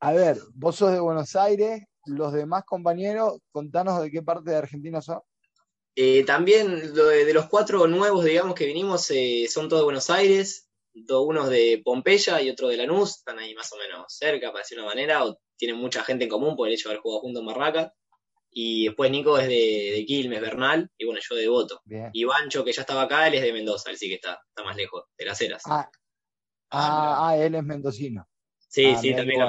[0.00, 4.56] a ver, vos sos de Buenos Aires, los demás compañeros, contanos de qué parte de
[4.56, 5.20] Argentina son.
[5.96, 10.68] Eh, también de, los cuatro nuevos, digamos, que vinimos, eh, son todos de Buenos Aires,
[10.94, 14.78] unos de Pompeya y otro de Lanús, están ahí más o menos cerca, para decir
[14.78, 17.40] una manera, o tienen mucha gente en común por el hecho de haber jugado juntos
[17.40, 17.92] en Marraca.
[18.52, 21.82] Y después Nico es de, Quilmes, Bernal, y bueno, yo de Devoto.
[22.12, 24.64] Y Bancho, que ya estaba acá, él es de Mendoza, él sí que está, está
[24.64, 25.62] más lejos, de las Heras.
[25.66, 25.88] Ah,
[26.70, 28.28] ah, ah él es mendocino.
[28.70, 29.42] Sí, ah, sí, también.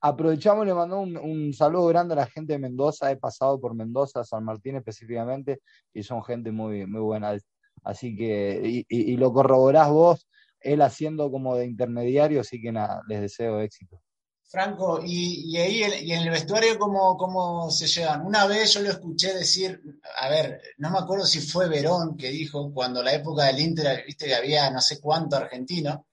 [0.00, 3.10] Aprovechamos y le mandó un, saludo grande a la gente de Mendoza.
[3.10, 5.60] He pasado por Mendoza, San Martín específicamente,
[5.92, 7.36] y son gente muy, muy buena.
[7.82, 10.28] Así que, y, y lo corroborás vos,
[10.60, 14.00] él haciendo como de intermediario, así que nada, les deseo éxito.
[14.48, 18.24] Franco, y, ahí y en el vestuario ¿cómo, ¿cómo se llevan?
[18.24, 19.78] Una vez yo lo escuché decir,
[20.16, 24.04] a ver, no me acuerdo si fue Verón que dijo cuando la época del Inter,
[24.06, 26.06] viste que había no sé cuánto argentino,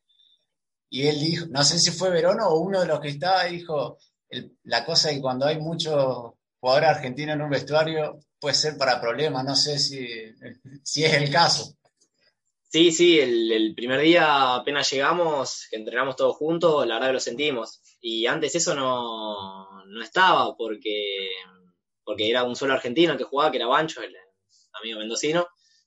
[0.95, 3.97] y él dijo, no sé si fue Verón o uno de los que estaba, dijo,
[4.63, 6.31] la cosa es que cuando hay muchos
[6.61, 10.07] jugadores argentinos en un vestuario puede ser para problemas, no sé si,
[10.83, 11.75] si es el caso.
[12.69, 17.19] Sí, sí, el, primer día apenas llegamos, que entrenamos todos juntos, la verdad que lo
[17.19, 17.81] sentimos.
[17.99, 21.29] Y antes eso no, no estaba, porque,
[22.05, 24.15] porque era un solo argentino que jugaba, que era Bancho, el
[24.81, 25.45] amigo mendocino.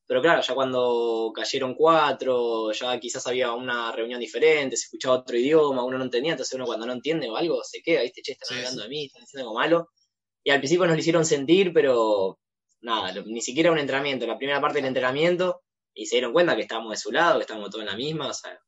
[0.09, 5.37] Pero claro, ya cuando cayeron cuatro, ya quizás había una reunión diferente, se escuchaba otro
[5.37, 8.23] idioma, uno no entendía, entonces uno cuando no entiende o algo se queda, ¿viste?
[8.23, 9.91] Che, están hablando de mí, están diciendo algo malo.
[10.43, 12.39] Y al principio nos lo hicieron sentir, pero
[12.81, 14.27] nada, ni siquiera un entrenamiento.
[14.27, 15.61] La primera parte del entrenamiento
[15.93, 18.29] y se dieron cuenta que estábamos de su lado, que estábamos todos en la misma,
[18.29, 18.59] o sea,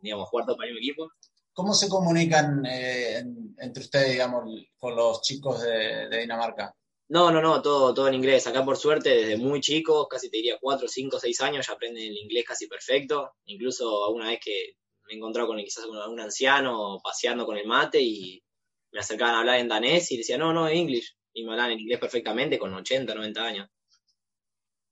[0.00, 1.08] digamos, jugar para el mismo equipo.
[1.52, 3.22] ¿Cómo se comunican eh,
[3.58, 4.44] entre ustedes, digamos,
[4.76, 6.74] con los chicos de, Dinamarca?
[7.08, 8.46] No, no, no, todo, todo en inglés.
[8.46, 12.04] Acá por suerte, desde muy chicos, casi te diría 4, 5, 6 años, ya aprenden
[12.04, 13.34] el inglés casi perfecto.
[13.44, 17.66] Incluso alguna vez que me he encontrado con quizás con algún anciano paseando con el
[17.66, 18.42] mate y
[18.90, 21.16] me acercaban a hablar en danés y decía, no, no, en inglés.
[21.34, 23.68] Y me hablan en inglés perfectamente con 80, 90 años.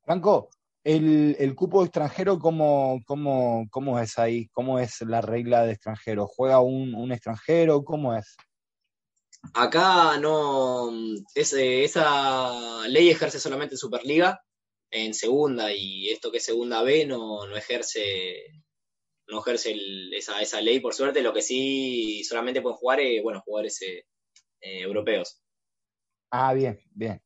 [0.03, 0.51] Franco,
[0.85, 4.49] el, el cupo extranjero, ¿cómo, cómo, cómo es ahí?
[4.49, 6.27] ¿Cómo es la regla de extranjero?
[6.27, 7.85] ¿Juega un, un extranjero?
[7.85, 8.37] ¿Cómo es?
[9.55, 10.91] Acá no.
[11.35, 14.43] esa ley ejerce solamente en Superliga,
[14.91, 18.63] en segunda, y esto que es segunda B no, no ejerce
[19.29, 19.75] no ejerce
[20.13, 21.23] esa, esa ley por suerte.
[21.23, 24.05] Lo que sí solamente pueden jugar es, bueno, jugadores eh,
[24.61, 25.43] europeos.
[26.31, 27.23] Ah, bien, bien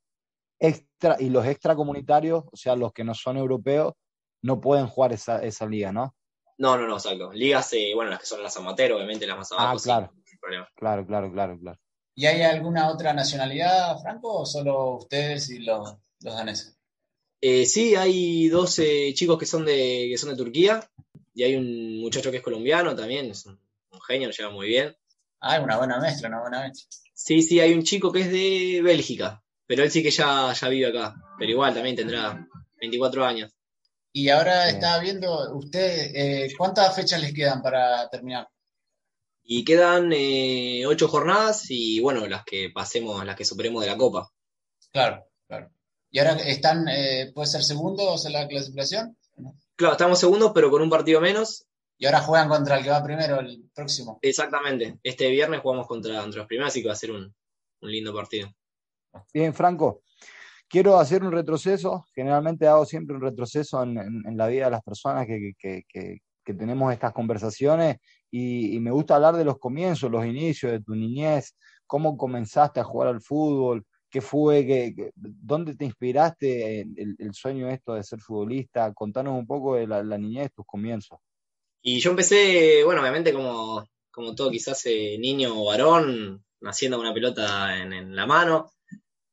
[0.58, 3.94] extra y los extracomunitarios, o sea, los que no son europeos,
[4.42, 6.14] no pueden jugar esa, esa liga, ¿no?
[6.58, 7.32] No, no, no, exacto.
[7.32, 9.76] Ligas, eh, bueno, las que son las amateur, obviamente las más abajo.
[9.76, 10.12] Ah, claro.
[10.74, 11.78] claro, claro, claro, claro.
[12.18, 16.74] ¿Y hay alguna otra nacionalidad, Franco, o solo ustedes y los, los daneses?
[17.42, 20.82] Eh, sí, hay 12 chicos que son, de, que son de Turquía
[21.34, 23.60] y hay un muchacho que es colombiano también, es un,
[24.06, 24.96] genio, nos lleva muy bien.
[25.40, 26.88] Ah, una buena mezcla, una buena mezcla.
[27.12, 30.68] Sí, sí, hay un chico que es de Bélgica, pero él sí que ya, ya
[30.70, 32.48] vive acá, pero igual también tendrá
[32.80, 33.52] 24 años.
[34.10, 38.48] Y ahora está viendo, usted, eh, ¿cuántas fechas les quedan para terminar?
[39.48, 43.96] Y quedan eh, ocho jornadas y bueno, las que pasemos, las que superemos de la
[43.96, 44.28] Copa.
[44.92, 45.70] Claro, claro.
[46.10, 49.16] ¿Y ahora están, eh, puede ser segundos en la clasificación?
[49.76, 51.66] Claro, estamos segundos, pero con un partido menos.
[51.98, 54.18] Y ahora juegan contra el que va primero el próximo.
[54.20, 54.98] Exactamente.
[55.02, 57.34] Este viernes jugamos contra, los primeros, así que va a ser un,
[57.80, 58.50] lindo partido.
[59.32, 60.02] Bien, Franco.
[60.68, 62.06] Quiero hacer un retroceso.
[62.14, 67.96] Generalmente hago siempre un retroceso en, la vida de las personas que, tenemos estas conversaciones
[68.36, 71.54] y, me gusta hablar de los comienzos, los inicios de tu niñez,
[71.86, 77.68] cómo comenzaste a jugar al fútbol, qué fue, qué, dónde te inspiraste el, el, sueño
[77.68, 78.92] esto de ser futbolista.
[78.92, 81.18] Contanos un poco de la, la niñez, tus comienzos.
[81.82, 87.06] Y yo empecé, bueno, obviamente como, como todo quizás eh, niño o varón, naciendo con
[87.06, 88.72] una pelota en, la mano,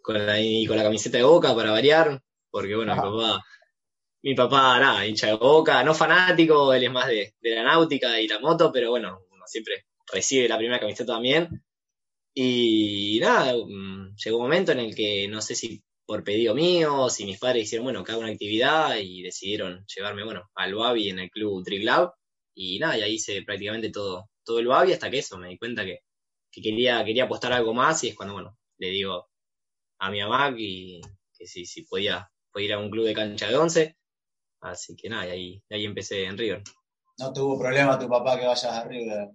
[0.02, 3.44] con la, y con la camiseta de boca para variar, porque bueno, mi papá,
[4.24, 8.28] mi papá, nada, hincha de boca, no fanático, él es más de, la náutica y
[8.28, 11.64] la moto, pero bueno, uno siempre recibe la primera camiseta también.
[12.34, 17.10] Y nada, mm, llegó un momento en el que no sé si por pedido mío,
[17.10, 21.10] si mis padres hicieron, bueno, que haga una actividad y decidieron llevarme, bueno, al Babi
[21.10, 22.14] en el club Triglab
[22.56, 25.58] y nada, y ahí hice prácticamente todo, todo el Babi hasta que eso, me di
[25.58, 26.00] cuenta que,
[26.52, 29.28] quería, quería apostar algo más y es cuando, bueno, le digo
[30.00, 31.02] a mi mamá que,
[31.38, 33.98] que si, si podía, ir a un club de cancha de once.
[34.64, 36.64] Así que nada, y ahí, ahí empecé en River.
[37.20, 39.30] ¿No tuvo problema tu papá que vayas a River?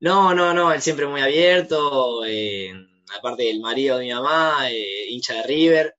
[0.00, 2.24] No, no, no, él siempre muy abierto.
[2.26, 2.72] Eh,
[3.16, 5.94] aparte del marido de mi mamá, eh, hincha de River.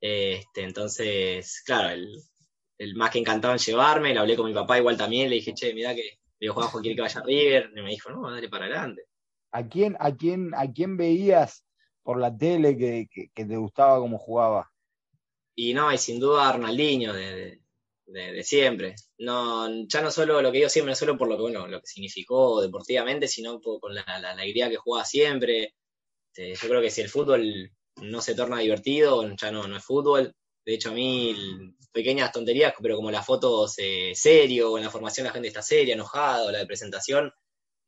[0.00, 2.22] este, entonces, claro, él,
[2.78, 5.54] el más que encantado en llevarme, le hablé con mi papá igual también, le dije,
[5.54, 8.48] che, mira que Diego Juanjo quiere que vaya a River, y me dijo, no, dale
[8.48, 9.04] para adelante.
[9.52, 11.64] ¿A quién, a quién, a quién veías
[12.02, 14.72] por la tele que, te gustaba cómo jugaba?
[15.54, 17.61] Y no, y sin duda a Ronaldinho, de,
[18.42, 18.94] siempre.
[19.18, 21.80] No, ya no solo lo que digo siempre, no solo por lo que, bueno, lo
[21.80, 25.74] que significó deportivamente, sino con la, alegría que jugaba siempre.
[26.34, 27.70] Este, yo creo que si el fútbol
[28.02, 30.34] no se torna divertido, ya no, no es fútbol.
[30.64, 31.34] De hecho, a mí,
[31.92, 35.62] pequeñas tonterías, pero como las fotos eh, serio, o en la formación la gente está
[35.62, 37.32] seria, enojada, la de presentación,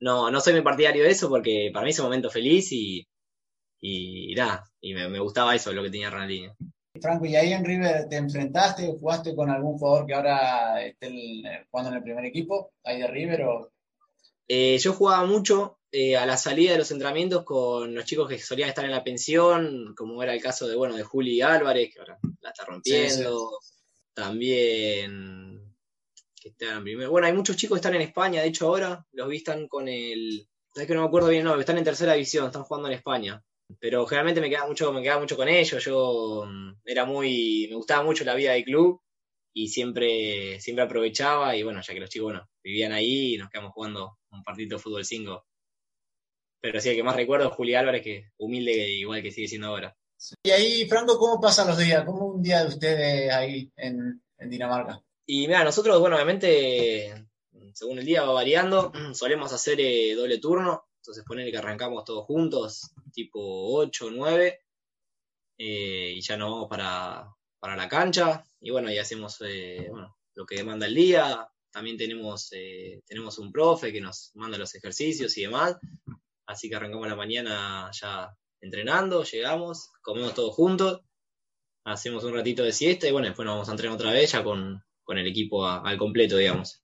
[0.00, 3.06] no, no soy muy partidario de eso porque para mí es un momento feliz y,
[3.80, 6.54] y, nada, y me, gustaba eso, lo que tenía Ronaldinho.
[7.00, 11.10] Franco, ¿y ahí en River te enfrentaste o jugaste con algún jugador que ahora esté
[11.70, 13.42] jugando en el primer equipo, ahí de River?
[13.42, 13.72] O...
[14.48, 18.38] Eh, yo jugaba mucho eh, a la salida de los entrenamientos con los chicos que
[18.38, 22.00] solían estar en la pensión, como era el caso de, bueno, de Juli Álvarez, que
[22.00, 23.58] ahora la está rompiendo.
[24.12, 25.54] También
[26.44, 27.10] que están primero.
[27.10, 29.88] Bueno, hay muchos chicos que están en España, de hecho ahora los vi están con
[29.88, 30.46] el.
[30.74, 33.42] Es que no me acuerdo bien, no, están en tercera división, están jugando en España.
[33.80, 35.84] Pero generalmente me quedaba mucho, me quedaba mucho con ellos.
[35.84, 37.66] Yo mm, era muy.
[37.70, 39.00] me gustaba mucho la vida del club
[39.52, 41.56] y siempre, siempre aprovechaba.
[41.56, 44.76] Y bueno, ya que los chicos, bueno, vivían ahí y nos quedamos jugando un partido
[44.76, 45.44] de fútbol 5
[46.64, 49.66] pero sí, el que más recuerdo es Juli Álvarez, que humilde igual que sigue siendo
[49.66, 49.94] ahora.
[50.42, 52.06] Y ahí, Franco, ¿cómo pasan los días?
[52.06, 55.02] ¿Cómo un día de ustedes ahí en, Dinamarca?
[55.26, 57.28] Y mira, nosotros, bueno, obviamente,
[57.74, 62.24] según el día va variando, solemos hacer eh, doble turno, entonces poner que arrancamos todos
[62.24, 63.40] juntos, tipo
[63.78, 64.60] 8, 9,
[65.58, 69.88] eh, y ya nos vamos para, la cancha, y bueno, y hacemos eh,
[70.34, 72.50] lo que demanda el día, también tenemos,
[73.06, 75.76] tenemos un profe que nos manda los ejercicios y demás,
[76.46, 81.00] Así que arrancamos la mañana ya entrenando, llegamos, comemos todos juntos,
[81.84, 84.44] hacemos un ratito de siesta y bueno, después nos vamos a entrenar otra vez ya
[84.44, 86.83] con, el equipo al completo, digamos.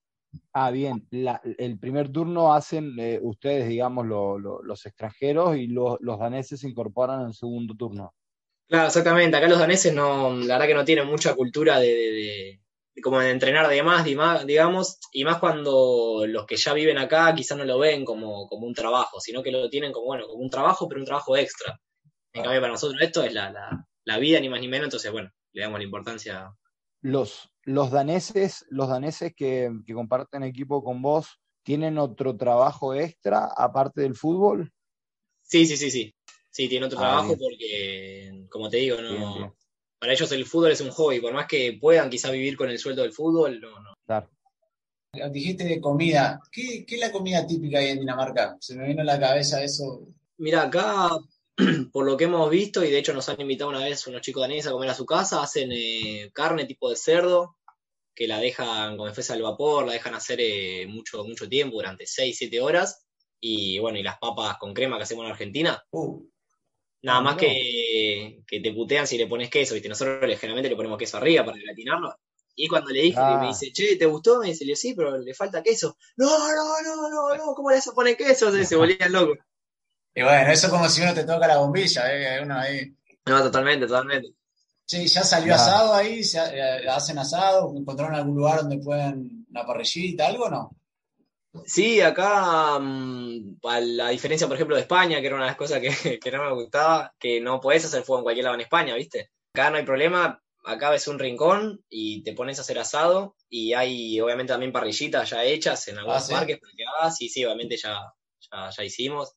[0.52, 1.06] Ah, bien.
[1.10, 7.26] el primer turno hacen eh, ustedes, digamos, los extranjeros y los daneses se incorporan en
[7.28, 8.14] el segundo turno.
[8.68, 9.36] Claro, exactamente.
[9.36, 12.60] Acá los daneses no, la verdad que no tienen mucha cultura de,
[13.02, 14.04] como de entrenar de más,
[14.46, 18.66] digamos, y más cuando los que ya viven acá quizás no lo ven como, como
[18.66, 21.80] un trabajo, sino que lo tienen como, bueno, como un trabajo, pero un trabajo extra.
[22.32, 23.52] En cambio, para nosotros esto es la,
[24.04, 26.54] la, vida, ni más ni menos, entonces, bueno, le damos la importancia.
[27.02, 33.46] Los, los daneses, los daneses que, que comparten equipo con vos, ¿tienen otro trabajo extra
[33.56, 34.72] aparte del fútbol?
[35.42, 36.14] Sí, sí, sí, sí.
[36.50, 39.54] Sí, tienen otro ah, trabajo porque, como te digo, no,
[39.98, 42.78] para ellos el fútbol es un hobby, por más que puedan quizá vivir con el
[42.78, 43.94] sueldo del fútbol, no, no.
[44.06, 44.28] Claro.
[45.30, 46.40] Dijiste de comida.
[46.50, 48.56] ¿Qué, es la comida típica ahí en Dinamarca?
[48.60, 50.06] Se me vino a la cabeza eso.
[50.38, 51.10] Mira, acá,
[51.92, 54.42] por lo que hemos visto, y de hecho nos han invitado una vez unos chicos
[54.42, 57.56] daneses a comer a su casa, hacen eh, carne tipo de cerdo,
[58.20, 62.06] que la dejan con defensa al vapor, la dejan hacer eh, mucho, mucho tiempo, durante
[62.06, 63.06] 6, 7 horas.
[63.40, 65.82] Y bueno, y las papas con crema que hacemos en Argentina.
[65.90, 66.22] Uh.
[67.00, 69.88] Nada ah, más que, que, te putean si le pones queso, ¿viste?
[69.88, 72.14] Nosotros generalmente le ponemos queso arriba para gratinarlo.
[72.54, 73.46] Y cuando le dije, me ah.
[73.48, 74.38] dice, che, ¿te gustó?
[74.40, 75.96] Me dice, sí, pero le falta queso.
[76.16, 78.52] No, no, no, no, no, ¿cómo le vas a poner queso?
[78.52, 79.38] Se, se volvían locos.
[80.12, 82.42] Y bueno, eso es como si uno te toca la bombilla, ¿eh?
[82.42, 82.92] Uno ahí.
[83.26, 84.34] No, totalmente, totalmente.
[84.90, 89.64] Sí, ya salió asado ahí, se, eh, hacen asado, encontraron algún lugar donde pueden una
[89.64, 90.76] parrillita, algo o no?
[91.64, 95.56] Sí, acá, mm, a la diferencia, por ejemplo, de España, que era una de las
[95.56, 98.62] cosas que, que no me gustaba, que no podés hacer fuego en cualquier lado en
[98.62, 99.30] España, ¿viste?
[99.54, 103.74] Acá no hay problema, acá ves un rincón y te pones a hacer asado y
[103.74, 106.32] hay obviamente también parrillitas ya hechas en algunos Ah, ¿sí?
[106.32, 107.96] parques para que hagas, sí, sí, obviamente ya,
[108.50, 109.34] ya, ya hicimos.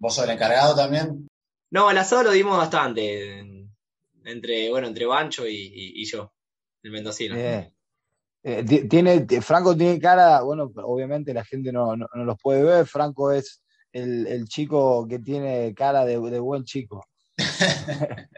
[0.00, 1.28] ¿Vos sos el encargado también?
[1.70, 3.44] No, el asado lo dimos bastante,
[4.26, 6.32] entre, bueno, entre Bancho y, y- y yo,
[6.82, 7.36] el mendocino.
[8.42, 12.36] Eh, ti- tiene, ti- Franco tiene cara, bueno, obviamente la gente no, no, no los
[12.40, 12.86] puede ver.
[12.86, 13.62] Franco es
[13.92, 17.04] el, el chico que tiene cara de, de buen chico.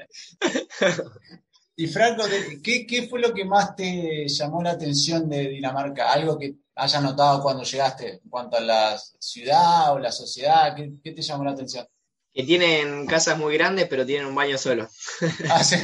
[1.81, 6.13] Y Franco, te- ¿qué, qué fue lo que más te llamó la atención de Dinamarca?
[6.13, 10.95] Algo que hayas notado cuando llegaste en cuanto a la ciudad o la sociedad, ¿qué,
[11.05, 11.87] qué te llamó la atención?
[12.39, 14.89] Que tienen casas muy grandes, pero tienen un baño solo.
[15.51, 15.75] Ah, sí.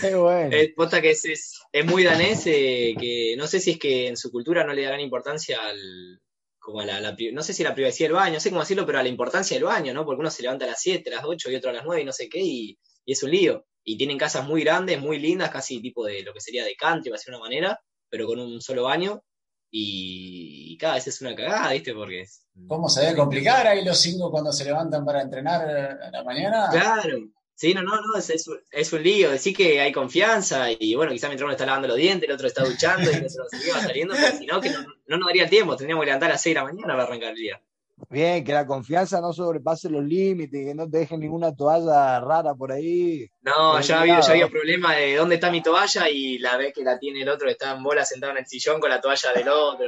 [0.00, 0.56] Qué bueno.
[0.56, 4.06] Es, posta que es, es, es muy danés, eh, que no sé si es que
[4.06, 6.20] en su cultura no le darán importancia al,
[6.60, 9.00] como a la, no sé si la privacidad del baño, no sé cómo decirlo, pero
[9.00, 10.04] a la importancia del baño, ¿no?
[10.04, 12.02] Porque uno se levanta a las 7, a las 8 y otro a las 9
[12.02, 13.66] y no sé qué, y, y es un lío.
[13.82, 17.10] Y tienen casas muy grandes, muy lindas, casi tipo de lo que sería de country,
[17.10, 19.24] de una manera, pero con un solo baño.
[19.70, 21.94] Y, y cada vez es una cagada, ¿viste?
[21.94, 22.42] Porque es...
[22.66, 26.68] ¿Cómo se debe complicar ahí los cinco cuando se levantan para entrenar a la mañana?
[26.70, 27.18] Claro.
[27.54, 29.30] Sí, no, no, no, es, es, un- es un lío.
[29.30, 32.46] Decir que hay confianza y bueno, quizás mientras uno está lavando los dientes, el otro
[32.46, 35.26] está duchando y el otro se va saliendo, pero si no, que no, no nos
[35.28, 35.76] daría el tiempo.
[35.76, 37.60] Tendríamos que levantar a las 6 de la mañana para arrancar el día.
[38.08, 42.54] Bien, que la confianza no sobrepase los límites, que no te dejen ninguna toalla rara
[42.54, 43.28] por ahí.
[43.42, 46.82] No, ya había, ya había problema de dónde está mi toalla y la vez que
[46.82, 49.32] la tiene el otro que está en bola sentado en el sillón con la toalla
[49.34, 49.86] del otro.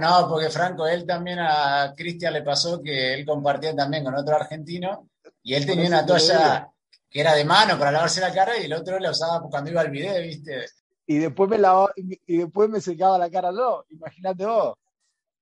[0.00, 4.36] No, porque Franco, él también a Cristian le pasó que él compartía también con otro
[4.36, 5.08] argentino
[5.42, 6.68] y él tenía una toalla
[7.10, 9.80] que era de mano para lavarse la cara y el otro la usaba cuando iba
[9.80, 10.66] al video, ¿viste?
[11.06, 13.84] Y después me lavaba- y después me secaba la cara yo.
[13.90, 14.74] Imagínate vos.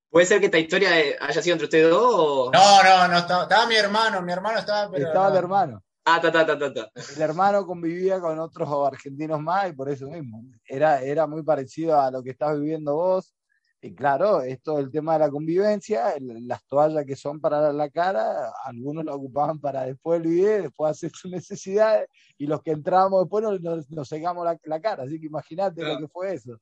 [0.09, 2.51] ¿Puede ser que esta historia eh, haya sido entre ustedes dos o...?
[2.51, 5.39] No, no, no estaba, estaba mi hermano, mi hermano estaba, pero Estaba el no.
[5.39, 5.83] hermano.
[6.05, 6.89] Ah, ta, ta, ta, ta, ta.
[7.15, 10.41] El hermano convivía con otros argentinos más y por eso mismo.
[10.65, 13.35] Era, era muy parecido a lo que estás viviendo vos.
[13.81, 17.89] Y claro, esto el tema de la convivencia, el- las toallas que son para la
[17.89, 22.71] cara, algunos la ocupaban para después del video, después hacer sus necesidades, y los que
[22.71, 25.03] entrábamos después nos, nos, nos secamos la, la cara.
[25.03, 26.57] Así que imagínate lo que fue eso.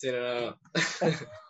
[0.00, 0.58] Sí, no, no, no.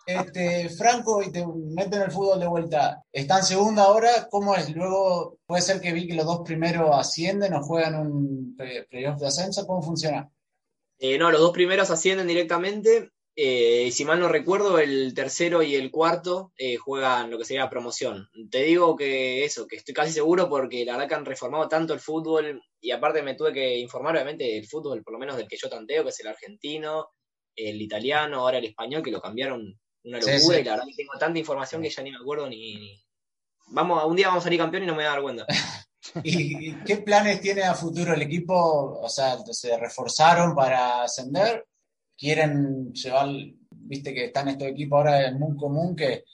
[0.06, 3.00] Este, Franco, y te meten el fútbol de vuelta.
[3.12, 4.74] Está en segunda ahora, ¿cómo es?
[4.74, 9.20] Luego puede ser que vi que los dos primeros ascienden o juegan un play- playoff
[9.20, 10.28] de ascenso, ¿cómo funciona?
[10.98, 13.10] Eh, no, los dos primeros ascienden directamente.
[13.36, 17.44] eh, y si mal no recuerdo, el tercero y el cuarto eh, juegan lo que
[17.44, 18.28] sería promoción.
[18.50, 21.94] Te digo que eso, que estoy casi seguro porque la verdad que han reformado tanto
[21.94, 25.46] el fútbol y aparte me tuve que informar obviamente del fútbol, por lo menos del
[25.46, 27.10] que yo tanteo, que es el argentino,
[27.68, 30.61] el italiano, ahora el español, que lo cambiaron una locura sí.
[30.61, 32.77] y la verdad que tengo tanta información que ya ni me acuerdo ni...
[32.77, 33.05] ni-
[33.73, 35.46] Vamos, un día vamos a salir campeón y no me voy a dar cuenta.
[36.25, 39.01] ¿Y, qué planes tiene a futuro el equipo?
[39.01, 41.66] O sea, ¿se reforzaron para ascender?
[42.16, 43.29] ¿Quieren llevar,
[43.70, 46.25] viste que están estos equipos ahora en muy común que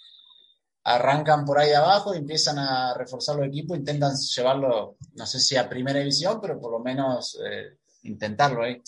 [0.85, 5.57] arrancan por ahí abajo y empiezan a reforzar los equipos, intentan llevarlo, no sé si
[5.57, 8.81] a primera división, pero por lo menos eh, intentarlo ahí.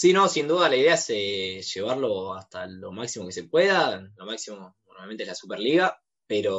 [0.00, 4.00] Sí, no, sin duda la idea es eh, llevarlo hasta lo máximo que se pueda.
[4.16, 6.56] Lo máximo normalmente es la Superliga, pero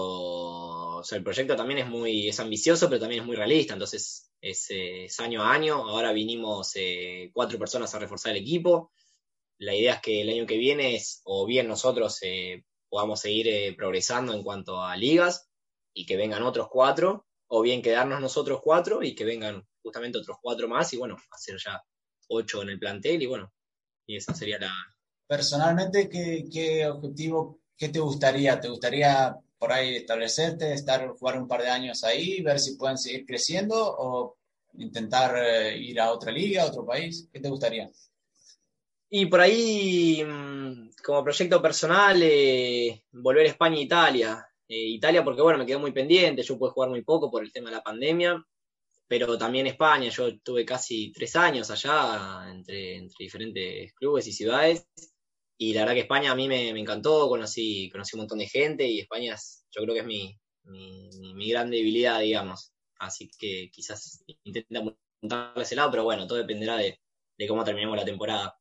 [1.00, 3.74] o sea, el proyecto también es muy es ambicioso, pero también es muy realista.
[3.74, 5.74] Entonces es, eh, año a año.
[5.74, 8.92] Ahora vinimos eh, cuatro personas a reforzar el equipo.
[9.58, 12.20] La idea es que el año que viene es, o bien nosotros
[12.90, 15.50] podamos seguir progresando en cuanto a ligas
[15.96, 20.38] y que vengan otros cuatro, o bien quedarnos nosotros cuatro y que vengan justamente otros
[20.40, 21.82] cuatro más y bueno, hacer ya
[22.32, 23.52] ocho en el plantel y bueno,
[24.08, 24.74] y esa sería la...
[25.28, 28.60] Personalmente, ¿qué, qué objetivo, qué te gustaría?
[28.60, 32.98] ¿Te gustaría por ahí establecerte, estar, jugar un par de años ahí, ver si pueden
[32.98, 34.38] seguir creciendo o
[34.74, 37.30] intentar eh, ir a otra liga, a otro país?
[37.32, 37.90] ¿Qué te gustaría?
[39.10, 44.48] Y por ahí, mm, como proyecto personal, eh, volver a España e Italia.
[44.68, 47.52] Eh, Italia porque bueno, me quedó muy pendiente, yo pude jugar muy poco por el
[47.52, 48.42] tema de la pandemia,
[49.12, 54.88] pero también España, yo tuve casi tres años allá entre, entre diferentes clubes y ciudades.
[55.58, 58.48] Y la verdad que España a mí me, me encantó, conocí, conocí un montón de
[58.48, 62.72] gente y España es, yo creo que es mi, mi, gran debilidad, digamos.
[63.00, 66.98] Así que quizás intenta apuntarle ese lado, pero bueno, todo dependerá de,
[67.38, 68.58] de cómo terminemos la temporada.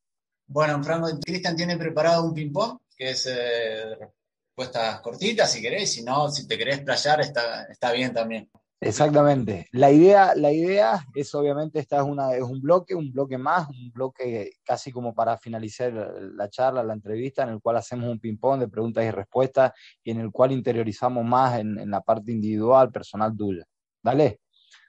[0.48, 6.02] Bueno, Franco, Cristian tiene preparado un ping-pong, que es eh, respuestas cortitas si querés, si
[6.02, 8.50] no, si te querés playar, está, está bien también.
[8.82, 9.68] Exactamente.
[9.72, 13.68] La idea, la idea es obviamente, esta es, una, es un bloque, un bloque más,
[13.68, 18.18] un bloque casi como para finalizar la charla, la entrevista, en el cual hacemos un
[18.18, 19.72] ping-pong de preguntas y respuestas
[20.02, 23.66] y en el cual interiorizamos más en, en la parte individual, personal tuya.
[24.02, 24.40] Dale.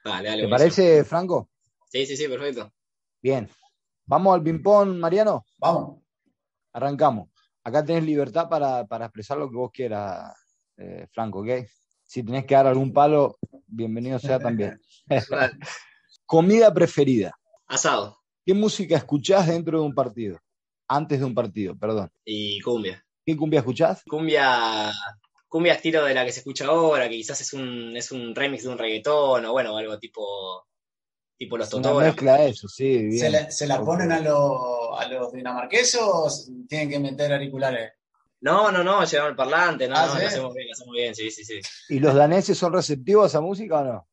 [0.02, 0.42] Dale, dale.
[0.44, 1.50] ¿Te parece, Franco?
[1.88, 2.72] Sí, sí, sí, perfecto.
[3.20, 3.46] Bien.
[4.06, 5.44] Vamos al ping-pong, Mariano.
[5.58, 6.00] Vamos.
[6.72, 7.28] Arrancamos.
[7.62, 10.34] Acá tenés libertad para, para expresar lo que vos quieras,
[10.78, 11.50] eh, Franco, ¿ok?
[12.12, 14.78] Si tenés que dar algún palo, bienvenido sea también.
[16.26, 17.32] Comida preferida.
[17.66, 20.38] Asado ¿Qué música escuchás dentro de un partido?
[20.86, 22.10] Antes de un partido, perdón.
[22.26, 23.02] y cumbia.
[23.24, 24.02] ¿Qué cumbia escuchás?
[24.06, 24.92] Cumbia,
[25.48, 28.64] cumbia estilo de la que se escucha ahora, que quizás es un, es un remix
[28.64, 30.66] de un reggaetón o bueno, algo tipo,
[31.38, 33.18] tipo los Es una mezcla de eso, sí, bien.
[33.18, 33.86] ¿Se la, se la Ok.
[33.86, 36.28] ponen a, los a los dinamarqueses o
[36.68, 37.92] tienen que meter auriculares?
[38.42, 40.20] No, no, no, llevamos el parlante, no, Ah, no, ¿sí?
[40.22, 41.60] lo hacemos bien, lo hacemos bien, sí, sí, sí.
[41.88, 44.08] ¿Y los daneses son receptivos a esa música o no?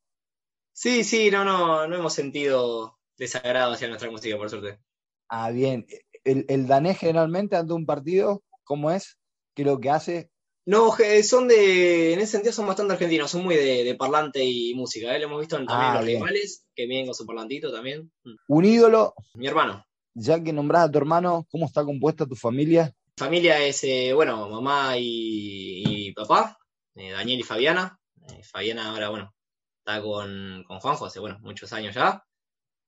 [0.72, 4.80] Sí, sí, no, no, no hemos sentido desagrado hacia nuestra música, por suerte.
[5.28, 5.86] Ah, bien.
[6.24, 9.18] El, el danés generalmente ante un partido, ¿cómo es?
[9.56, 10.30] ¿Qué es lo que hace?
[10.66, 14.76] No, son de, en ese sentido son bastante argentinos, son muy de, de parlante y
[14.76, 15.20] música, ¿eh?
[15.20, 16.20] Lo hemos visto en, también Ah, los bien.
[16.20, 18.12] rivales, que vienen con su parlantito también.
[18.48, 19.84] Un ídolo, Mi hermano.
[20.14, 22.94] ya que nombrás a tu hermano, ¿cómo está compuesta tu familia?
[23.20, 26.58] Familia es, eh, bueno, mamá y, y papá,
[26.96, 28.00] eh, Daniel y Fabiana.
[28.30, 29.36] Eh, Fabiana ahora, bueno,
[29.80, 32.24] está con, con Juanjo hace, bueno, muchos años ya.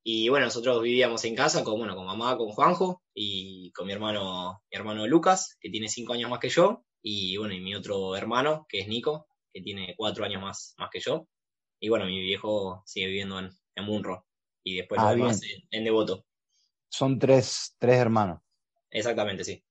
[0.03, 3.93] Y bueno, nosotros vivíamos en casa con, bueno, con mamá, con Juanjo y con mi
[3.93, 6.85] hermano, mi hermano Lucas, que tiene cinco años más que yo.
[7.03, 10.89] Y bueno, y mi otro hermano, que es Nico, que tiene cuatro años más, más
[10.89, 11.27] que yo.
[11.81, 14.25] Y bueno, mi viejo sigue viviendo en, en Munro.
[14.63, 16.25] Y después Ah, los demás en, en Devoto.
[16.89, 18.39] Son tres, tres hermanos.
[18.89, 19.61] Exactamente, sí.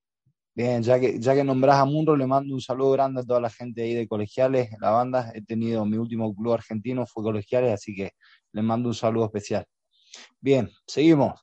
[0.54, 3.40] Bien, ya que, ya que nombrás a Munro, le mando un saludo grande a toda
[3.40, 5.30] la gente ahí de Colegiales, la banda.
[5.34, 8.12] He tenido mi último club argentino, fue Colegiales, así que
[8.52, 9.64] le mando un saludo especial.
[10.40, 11.40] Bien, seguimos.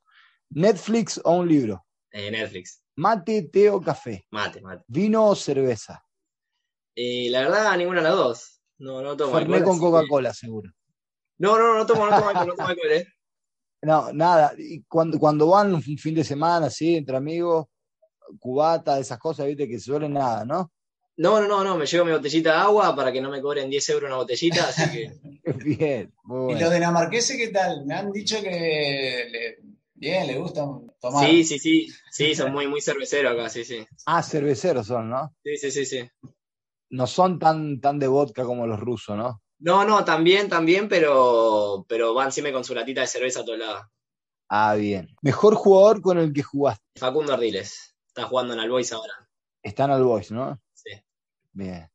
[0.50, 1.86] Netflix o un libro.
[2.12, 2.84] Eh, Netflix.
[2.96, 4.26] Mate, té o café.
[4.32, 4.84] Mate, mate.
[4.88, 6.04] Vino o cerveza.
[6.96, 8.62] Eh, la verdad, ninguna de las dos.
[8.80, 10.72] No, no tomo alcohol, con que- Coca-Cola, seguro.
[11.40, 13.06] No, no, no tomo, no tomo alcohol, no tomo alcohol, eh.
[13.84, 14.54] No, nada.
[14.58, 17.68] Y cuando, cuando van un fin de semana, así, entre amigos,
[18.40, 20.72] cubata, esas cosas, viste, que suelen nada, ¿no?
[21.18, 23.70] No, no, no, no, me llevo mi botellita de agua para que no me cobren
[23.70, 25.12] 10 euros una botellita, así que
[25.66, 27.86] Bien, muy ¿Y los dinamarqueses qué tal?
[27.86, 29.58] Me han dicho que le,
[29.96, 31.28] bien, le gustan tomar.
[31.28, 33.86] sí, sí, sí, sí, son muy, muy cerveceros acá, sí, sí.
[34.06, 35.36] Ah, cerveceros son, ¿no?
[35.44, 36.10] Sí, sí, sí, sí.
[36.90, 39.42] No son tan, tan de vodka como los rusos, ¿no?
[39.60, 43.58] No, no, también, también, pero, pero van siempre con su latita de cerveza a todos
[43.58, 43.86] lados.
[44.50, 45.10] Ah, bien.
[45.22, 46.84] Mejor jugador con el que jugaste.
[46.96, 49.14] Facundo Ardiles, está jugando en Albois ahora.
[49.62, 50.60] Está en el Boys, ¿no?
[50.74, 50.90] Sí.
[51.52, 51.88] Bien.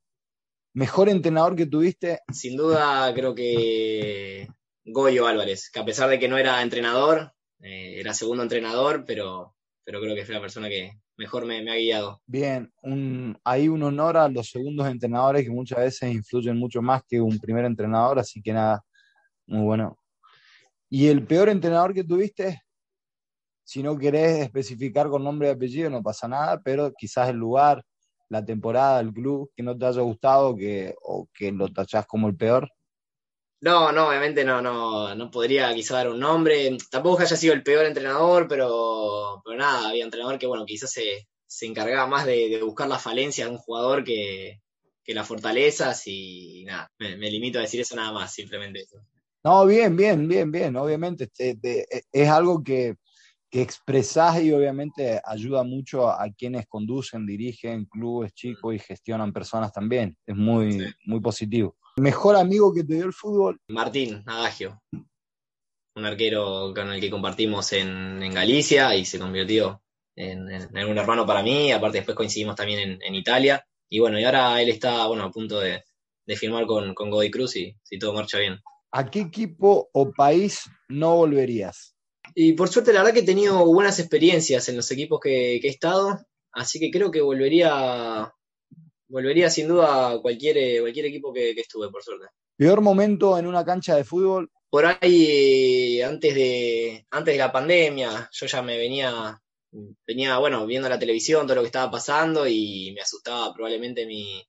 [0.74, 2.20] Mejor entrenador que tuviste.
[2.32, 4.48] Sin duda, creo que
[4.84, 9.56] Goyo Álvarez, que a pesar de que no era entrenador, eh, era segundo entrenador, pero,
[9.84, 12.22] pero creo que fue la persona que mejor me, me ha guiado.
[12.26, 17.02] Bien, un, hay un honor a los segundos entrenadores que muchas veces influyen mucho más
[17.08, 18.84] que un primer entrenador, así que nada,
[19.46, 19.98] muy bueno.
[20.88, 22.62] ¿Y el peor entrenador que tuviste?
[23.64, 27.84] Si no querés especificar con nombre y apellido, no pasa nada, pero quizás el lugar,
[28.28, 32.28] la temporada, el club que no te haya gustado que, o que lo tachás como
[32.28, 32.68] el peor.
[33.60, 36.76] No, no, obviamente no, no, no podría quizá dar un nombre.
[36.90, 40.90] Tampoco que haya sido el peor entrenador, pero, pero nada, había entrenador que, bueno, quizás
[40.90, 44.60] se, se encargaba más de, de buscar las falencias de un jugador que,
[45.04, 48.96] que las fortalezas y nada, me, me limito a decir eso nada más, simplemente eso.
[49.44, 50.76] No, bien, bien, bien, bien.
[50.76, 52.96] Obviamente este, de- es algo que,
[53.52, 59.30] que expresás y obviamente ayuda mucho a, a quienes conducen, dirigen clubes chicos y gestionan
[59.32, 60.16] personas también.
[60.26, 60.86] Es muy, Sí.
[61.04, 61.76] muy positivo.
[61.98, 63.60] Mejor amigo que te dio el fútbol.
[63.68, 64.80] Martín Adagio,
[65.94, 69.82] un arquero con el que compartimos en, en Galicia y se convirtió
[70.16, 73.62] en, en- en un hermano para mí, aparte después coincidimos también en, en Italia.
[73.90, 75.84] Y bueno, y ahora él está, bueno, a punto de,
[76.26, 78.58] de firmar con, con Godoy Cruz y si todo marcha bien.
[78.92, 81.91] ¿A qué equipo o país no volverías?
[82.34, 85.68] Y por suerte, la verdad que he tenido buenas experiencias en los equipos que, que
[85.68, 86.18] he estado,
[86.52, 88.32] así que creo que volvería,
[89.08, 92.26] volvería sin duda a cualquier, eh, cualquier equipo que, que estuve, por suerte.
[92.56, 94.50] Peor momento en una cancha de fútbol.
[94.70, 99.38] Por ahí, eh, antes de, antes de la pandemia, yo ya me venía,
[100.06, 104.42] venía, bueno, viendo la televisión, todo lo que estaba pasando y me asustaba probablemente mi,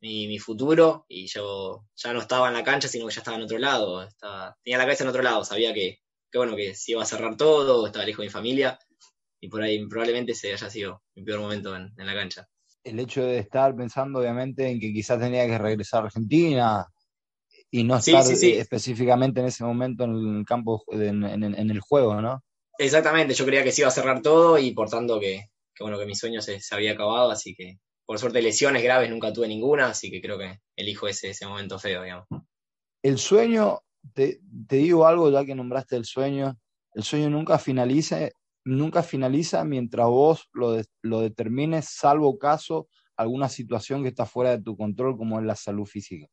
[0.00, 3.38] mi, mi futuro y yo ya no estaba en la cancha, sino que ya estaba
[3.38, 6.00] en otro lado, estaba, tenía la cabeza en otro lado, sabía que,
[6.30, 8.78] que bueno, que se iba a cerrar todo, estaba lejos de mi familia
[9.40, 12.48] y por ahí probablemente ese haya sido mi peor momento en, en la cancha.
[12.82, 16.86] El hecho de estar pensando obviamente en que quizás tenía que regresar a Argentina
[17.70, 22.42] y no estar específicamente en ese momento en el campo, en, el juego, ¿no?
[22.78, 25.50] Exactamente, yo creía que se iba a cerrar todo y por tanto que,
[25.80, 29.48] bueno, que mi sueño se, había acabado, así que por suerte lesiones graves nunca tuve
[29.48, 32.26] ninguna, así que creo que elijo ese, ese momento feo, digamos.
[33.02, 33.80] El sueño,
[34.14, 36.58] te, te digo algo ya que nombraste el sueño,
[36.94, 38.28] el sueño nunca finaliza,
[38.64, 44.62] nunca finaliza mientras vos lo, lo determines, salvo caso alguna situación que está fuera de
[44.62, 46.26] tu control, como es la salud física.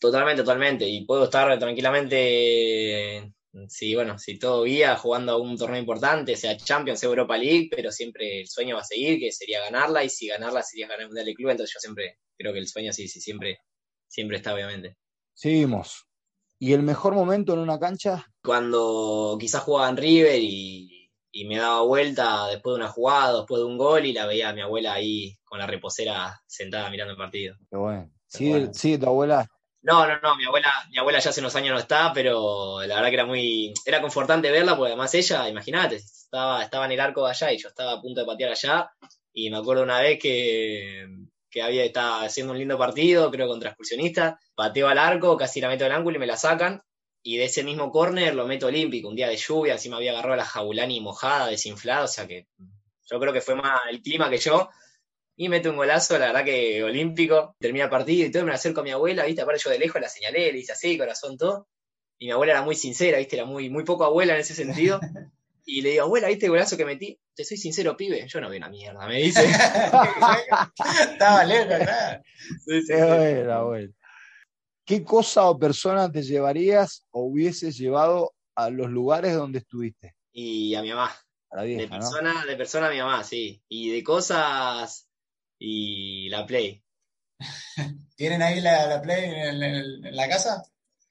[0.00, 0.88] Totalmente, totalmente.
[0.88, 3.32] Y puedo estar tranquilamente,
[3.68, 7.90] si bueno, si todo guía, jugando a un torneo importante, sea Champions, Europa League, pero
[7.90, 11.06] siempre el sueño va a seguir, que sería ganarla, y si ganarla sería ganar el
[11.08, 13.60] Mundial de Club, entonces yo siempre creo que el sueño sí, sí, siempre,
[14.06, 14.96] siempre está, obviamente.
[15.34, 16.07] Seguimos.
[16.58, 18.26] ¿Y el mejor momento en una cancha?
[18.42, 20.98] Cuando quizás jugaba en River y
[21.38, 24.48] y me daba vuelta después de una jugada, después de un gol y la veía
[24.48, 27.56] a mi abuela ahí con la reposera sentada mirando el partido.
[27.70, 28.10] Qué bueno.
[28.26, 29.46] Sí, tu abuela.
[29.82, 32.96] No, no, no, mi abuela, mi abuela ya hace unos años no está, pero la
[32.96, 37.00] verdad que era muy, era confortante verla, porque además ella, imagínate, estaba, estaba en el
[37.00, 38.90] arco de allá y yo estaba a punto de patear allá,
[39.32, 41.06] y me acuerdo una vez que,
[41.50, 45.68] que había, estaba haciendo un lindo partido, creo contra excursionistas, pateo al arco, casi la
[45.68, 46.82] meto el ángulo y me la sacan,
[47.22, 50.36] y de ese mismo córner lo meto olímpico, un día de lluvia, encima había agarrado
[50.36, 52.46] la Jaulani mojada, desinflada, o sea que
[53.10, 54.68] yo creo que fue más el clima que yo.
[55.40, 58.80] Y meto un golazo, la verdad que olímpico, termina el partido y todo, me acerco
[58.80, 61.68] a mi abuela, viste, aparte yo de lejos la señalé, le hice así, corazón, todo.
[62.18, 64.98] Y mi abuela era muy sincera, viste, era muy, muy poco abuela en ese sentido.
[65.70, 67.20] Y le digo, abuela, ¿viste el golazo que metí?
[67.34, 68.26] Te soy sincero, pibe.
[68.26, 69.44] Yo no vi una mierda, me dice.
[71.12, 72.22] Estaba lejos, ¿verdad?
[72.64, 73.92] Sí, sí, abuela.
[74.86, 80.14] ¿Qué cosa o persona te llevarías o hubieses llevado a los lugares donde estuviste?
[80.32, 81.14] Y a mi mamá.
[81.62, 83.62] de, persona, de persona a mi mamá, sí.
[83.68, 85.06] Y de cosas
[85.58, 86.82] y la Play.
[88.16, 90.62] ¿Tienen ahí la, Play en, la casa?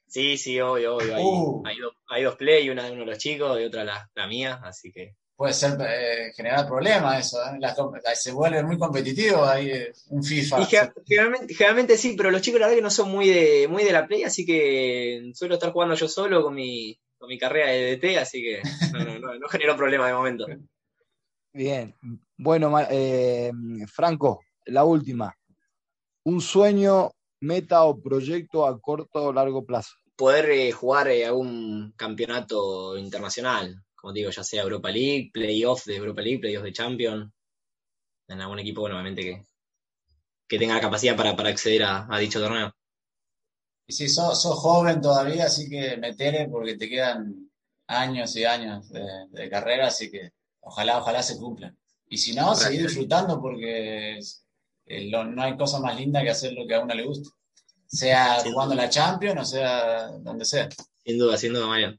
[0.08, 1.16] Sí, sí, obvio, obvio.
[1.16, 1.64] Hay, uh.
[2.10, 4.92] hay, dos Play, una de uno de los chicos y otra la, la mía, así
[4.92, 8.16] que puede ser eh, generar problemas eso, ¿eh?
[8.16, 10.66] se vuelve muy competitivo ahí eh, un FIFA.
[11.06, 14.08] generalmente, sí, pero los chicos la verdad que no son muy de, muy de la
[14.08, 18.18] play, así que suelo estar jugando yo solo con mi, con mi carrera de DT,
[18.18, 20.48] así que no, no, no, generó problema de momento.
[21.54, 21.96] Bien,
[22.36, 23.52] bueno, eh,
[23.94, 25.38] Franco, la última.
[26.24, 29.96] Un sueño, meta o proyecto a corto o largo plazo.
[30.16, 36.22] Poder jugar a un campeonato internacional, como digo, ya sea Europa League, playoff de Europa
[36.22, 37.32] League, playoff de Champions,
[38.28, 39.46] en algún equipo, bueno, obviamente que,
[40.48, 42.74] que tenga la capacidad para, acceder a, dicho torneo.
[43.88, 47.50] Y sí, sos, joven todavía, así que metele porque te quedan
[47.88, 50.32] años y años de, carrera, así que
[50.62, 51.78] ojalá, ojalá se cumplan.
[52.10, 54.20] Y si no, seguir disfrutando porque
[54.88, 57.30] eh, no hay cosa más linda que hacer lo que a uno le gusta.
[57.86, 60.70] Sea jugando la Champions o sea donde sea.
[61.06, 61.98] Sin duda, sin duda, Mario.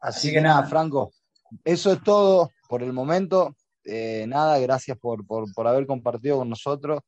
[0.00, 1.12] Así que nada, Franco,
[1.64, 3.56] eso es todo por el momento.
[3.84, 5.24] Eh, nada, gracias por,
[5.66, 7.00] haber compartido con nosotros.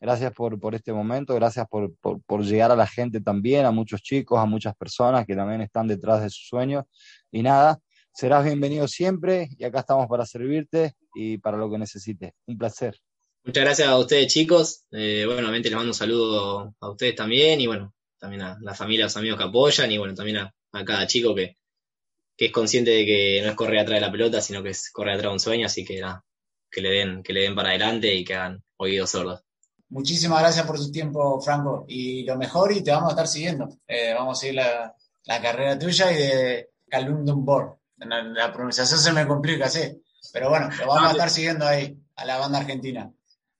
[0.00, 4.44] Gracias por, este momento, gracias por, llegar a la gente también, a muchos chicos, a
[4.44, 6.84] muchas personas que también están detrás de sus sueños.
[7.30, 7.78] Y nada,
[8.12, 12.32] serás bienvenido siempre y acá estamos para servirte y para lo que necesites.
[12.46, 12.98] Un placer.
[13.44, 14.84] Muchas gracias a ustedes chicos.
[14.90, 18.74] Eh, bueno, obviamente les mando un saludo a ustedes también y bueno, también a la
[18.74, 20.52] familia, a los amigos que apoyan y bueno, también a
[20.84, 21.56] cada chico que,
[22.36, 24.90] que es consciente de que no es correr atrás de la pelota, sino que es
[24.90, 26.02] correr atrás de un sueño, así que
[26.70, 29.44] que le den, que le den para adelante y que hagan oídos sordos.
[29.90, 33.68] Muchísimas gracias por su tiempo, Franco, y lo mejor, y te vamos a estar siguiendo.
[33.86, 37.76] Eh, vamos a seguir la, carrera tuya y de Calundum Board.
[37.98, 40.02] La, pronunciación se me complica, sí.
[40.32, 43.12] Pero bueno, lo vamos a estar siguiendo ahí, a la banda argentina.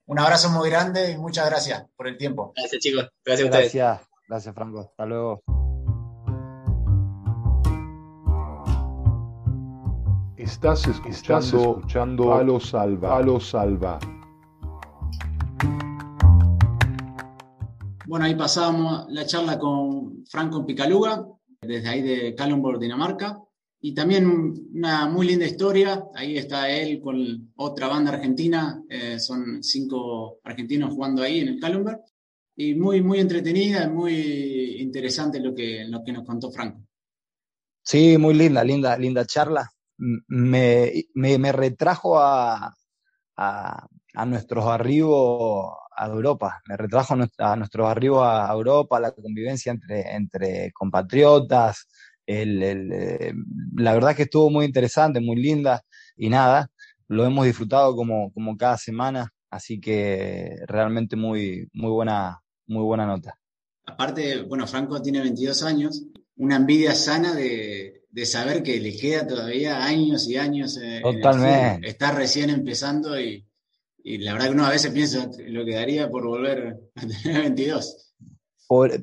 [0.07, 2.53] Un abrazo muy grande y muchas gracias por el tiempo.
[2.55, 3.09] Gracias, chicos.
[3.25, 3.75] Gracias a ustedes.
[3.75, 4.81] Gracias, gracias, Franco.
[4.81, 5.41] Hasta luego.
[10.37, 13.17] Estás escuchando, escuchando a Salva.
[13.17, 13.99] A lo Salva.
[18.07, 21.27] Bueno, ahí pasábamos la charla con Franco Picaluga,
[21.63, 23.41] desde ahí de Kalundborg, Dinamarca.
[23.87, 24.27] Y también
[24.73, 26.05] una muy linda historia.
[26.15, 28.83] Ahí está él con otra banda argentina.
[28.89, 32.01] Eh, son cinco argentinos jugando ahí en el Kalundborg.
[32.57, 36.83] Y muy, muy entretenida, muy interesante lo que, lo que nos contó Franco.
[37.83, 42.75] Sí, muy linda, linda, linda charla me, me, retrajo a,
[43.37, 49.73] a, a, nuestros arribos a Europa, me retrajo a, nuestros arribos a Europa, la convivencia
[49.73, 51.87] entre, entre compatriotas,
[52.27, 53.33] el, el, eh,
[53.77, 55.83] la verdad que estuvo muy interesante, muy linda
[56.17, 56.71] y nada,
[57.09, 63.07] lo hemos disfrutado como, como cada semana, así que realmente muy, muy, buena, muy buena
[63.07, 63.39] nota.
[63.87, 66.05] aparte, bueno, Franco tiene 22 años,
[66.37, 70.79] una envidia sana de, saber que le queda todavía años y años.
[71.03, 71.89] Totalmente.
[71.89, 73.45] está recién empezando y,
[74.05, 78.15] la verdad que uno a veces piensa lo que daría por volver a tener 22.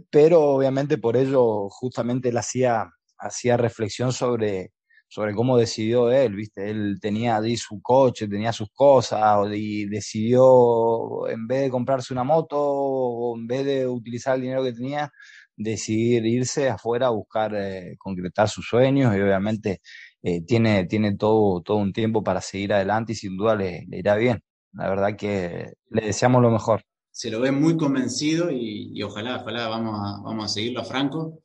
[0.10, 2.92] pero obviamente por ello justamente él hacía,
[3.22, 4.72] hacía reflexión sobre,
[5.08, 6.70] sobre cómo decidió él, ¿viste?
[6.70, 12.24] Él tenía ahí su coche, tenía sus cosas, y decidió, en vez de comprarse una
[12.24, 15.12] moto, o en vez de utilizar el dinero que tenía,
[15.56, 19.82] decidir irse afuera a buscar eh, concretar sus sueños, y obviamente
[20.24, 24.16] eh, tiene, tiene todo, todo un tiempo para seguir adelante y sin duda le, irá
[24.16, 24.42] bien.
[24.74, 26.84] La verdad que le deseamos lo mejor.
[27.12, 31.42] Se lo ve muy convencido y, ojalá, ojalá vamos vamos a seguirlo a Franco,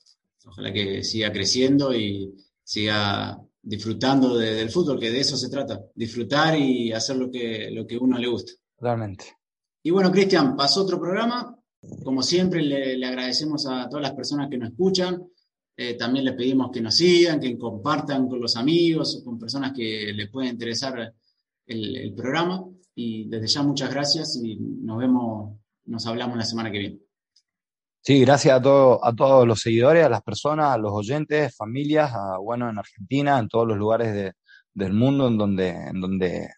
[0.47, 6.57] ojalá que siga creciendo y siga disfrutando del fútbol, que de eso se trata, disfrutar
[6.59, 8.53] y hacer lo que, lo que uno le gusta.
[8.79, 9.37] Realmente.
[9.83, 11.57] Y bueno, Cristian, pasó otro programa.
[12.05, 15.23] Como siempre, le, agradecemos a todas las personas que nos escuchan.
[15.77, 20.13] Eh, también les pedimos que nos sigan, que compartan con los amigos, con personas que
[20.15, 21.15] les pueda interesar
[21.67, 22.65] el, el programa.
[22.95, 27.06] Y desde ya muchas gracias y nos vemos, nos hablamos la semana que viene.
[28.07, 32.13] Sí, gracias a, todo, a todos los seguidores, a las personas, a los oyentes, familias,
[32.41, 34.33] bueno, en Argentina, en todos los lugares
[34.75, 36.49] del mundo en donde, en donde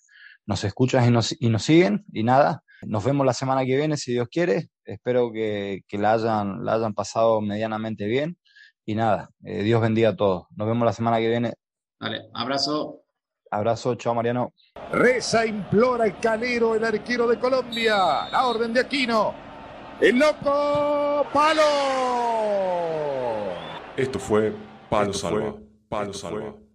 [0.45, 2.05] nos escuchan y nos, y nos siguen.
[2.13, 4.69] Y nada, nos vemos la semana que viene, si Dios quiere.
[4.85, 8.37] Espero que, la, hayan, la hayan pasado medianamente bien.
[8.85, 10.49] Y nada, eh, Dios bendiga a todos.
[10.55, 11.55] Nos vemos la semana que viene.
[11.99, 13.05] Vale, abrazo.
[13.51, 14.53] Abrazo, chao Mariano.
[14.93, 18.29] Reza, implora el calero, el arquero de Colombia.
[18.31, 19.48] La orden de Aquino.
[20.01, 21.63] ¡El loco Palo!
[23.97, 24.53] Esto fue
[24.89, 25.57] Palo Salva.
[25.89, 26.55] Palo Salva.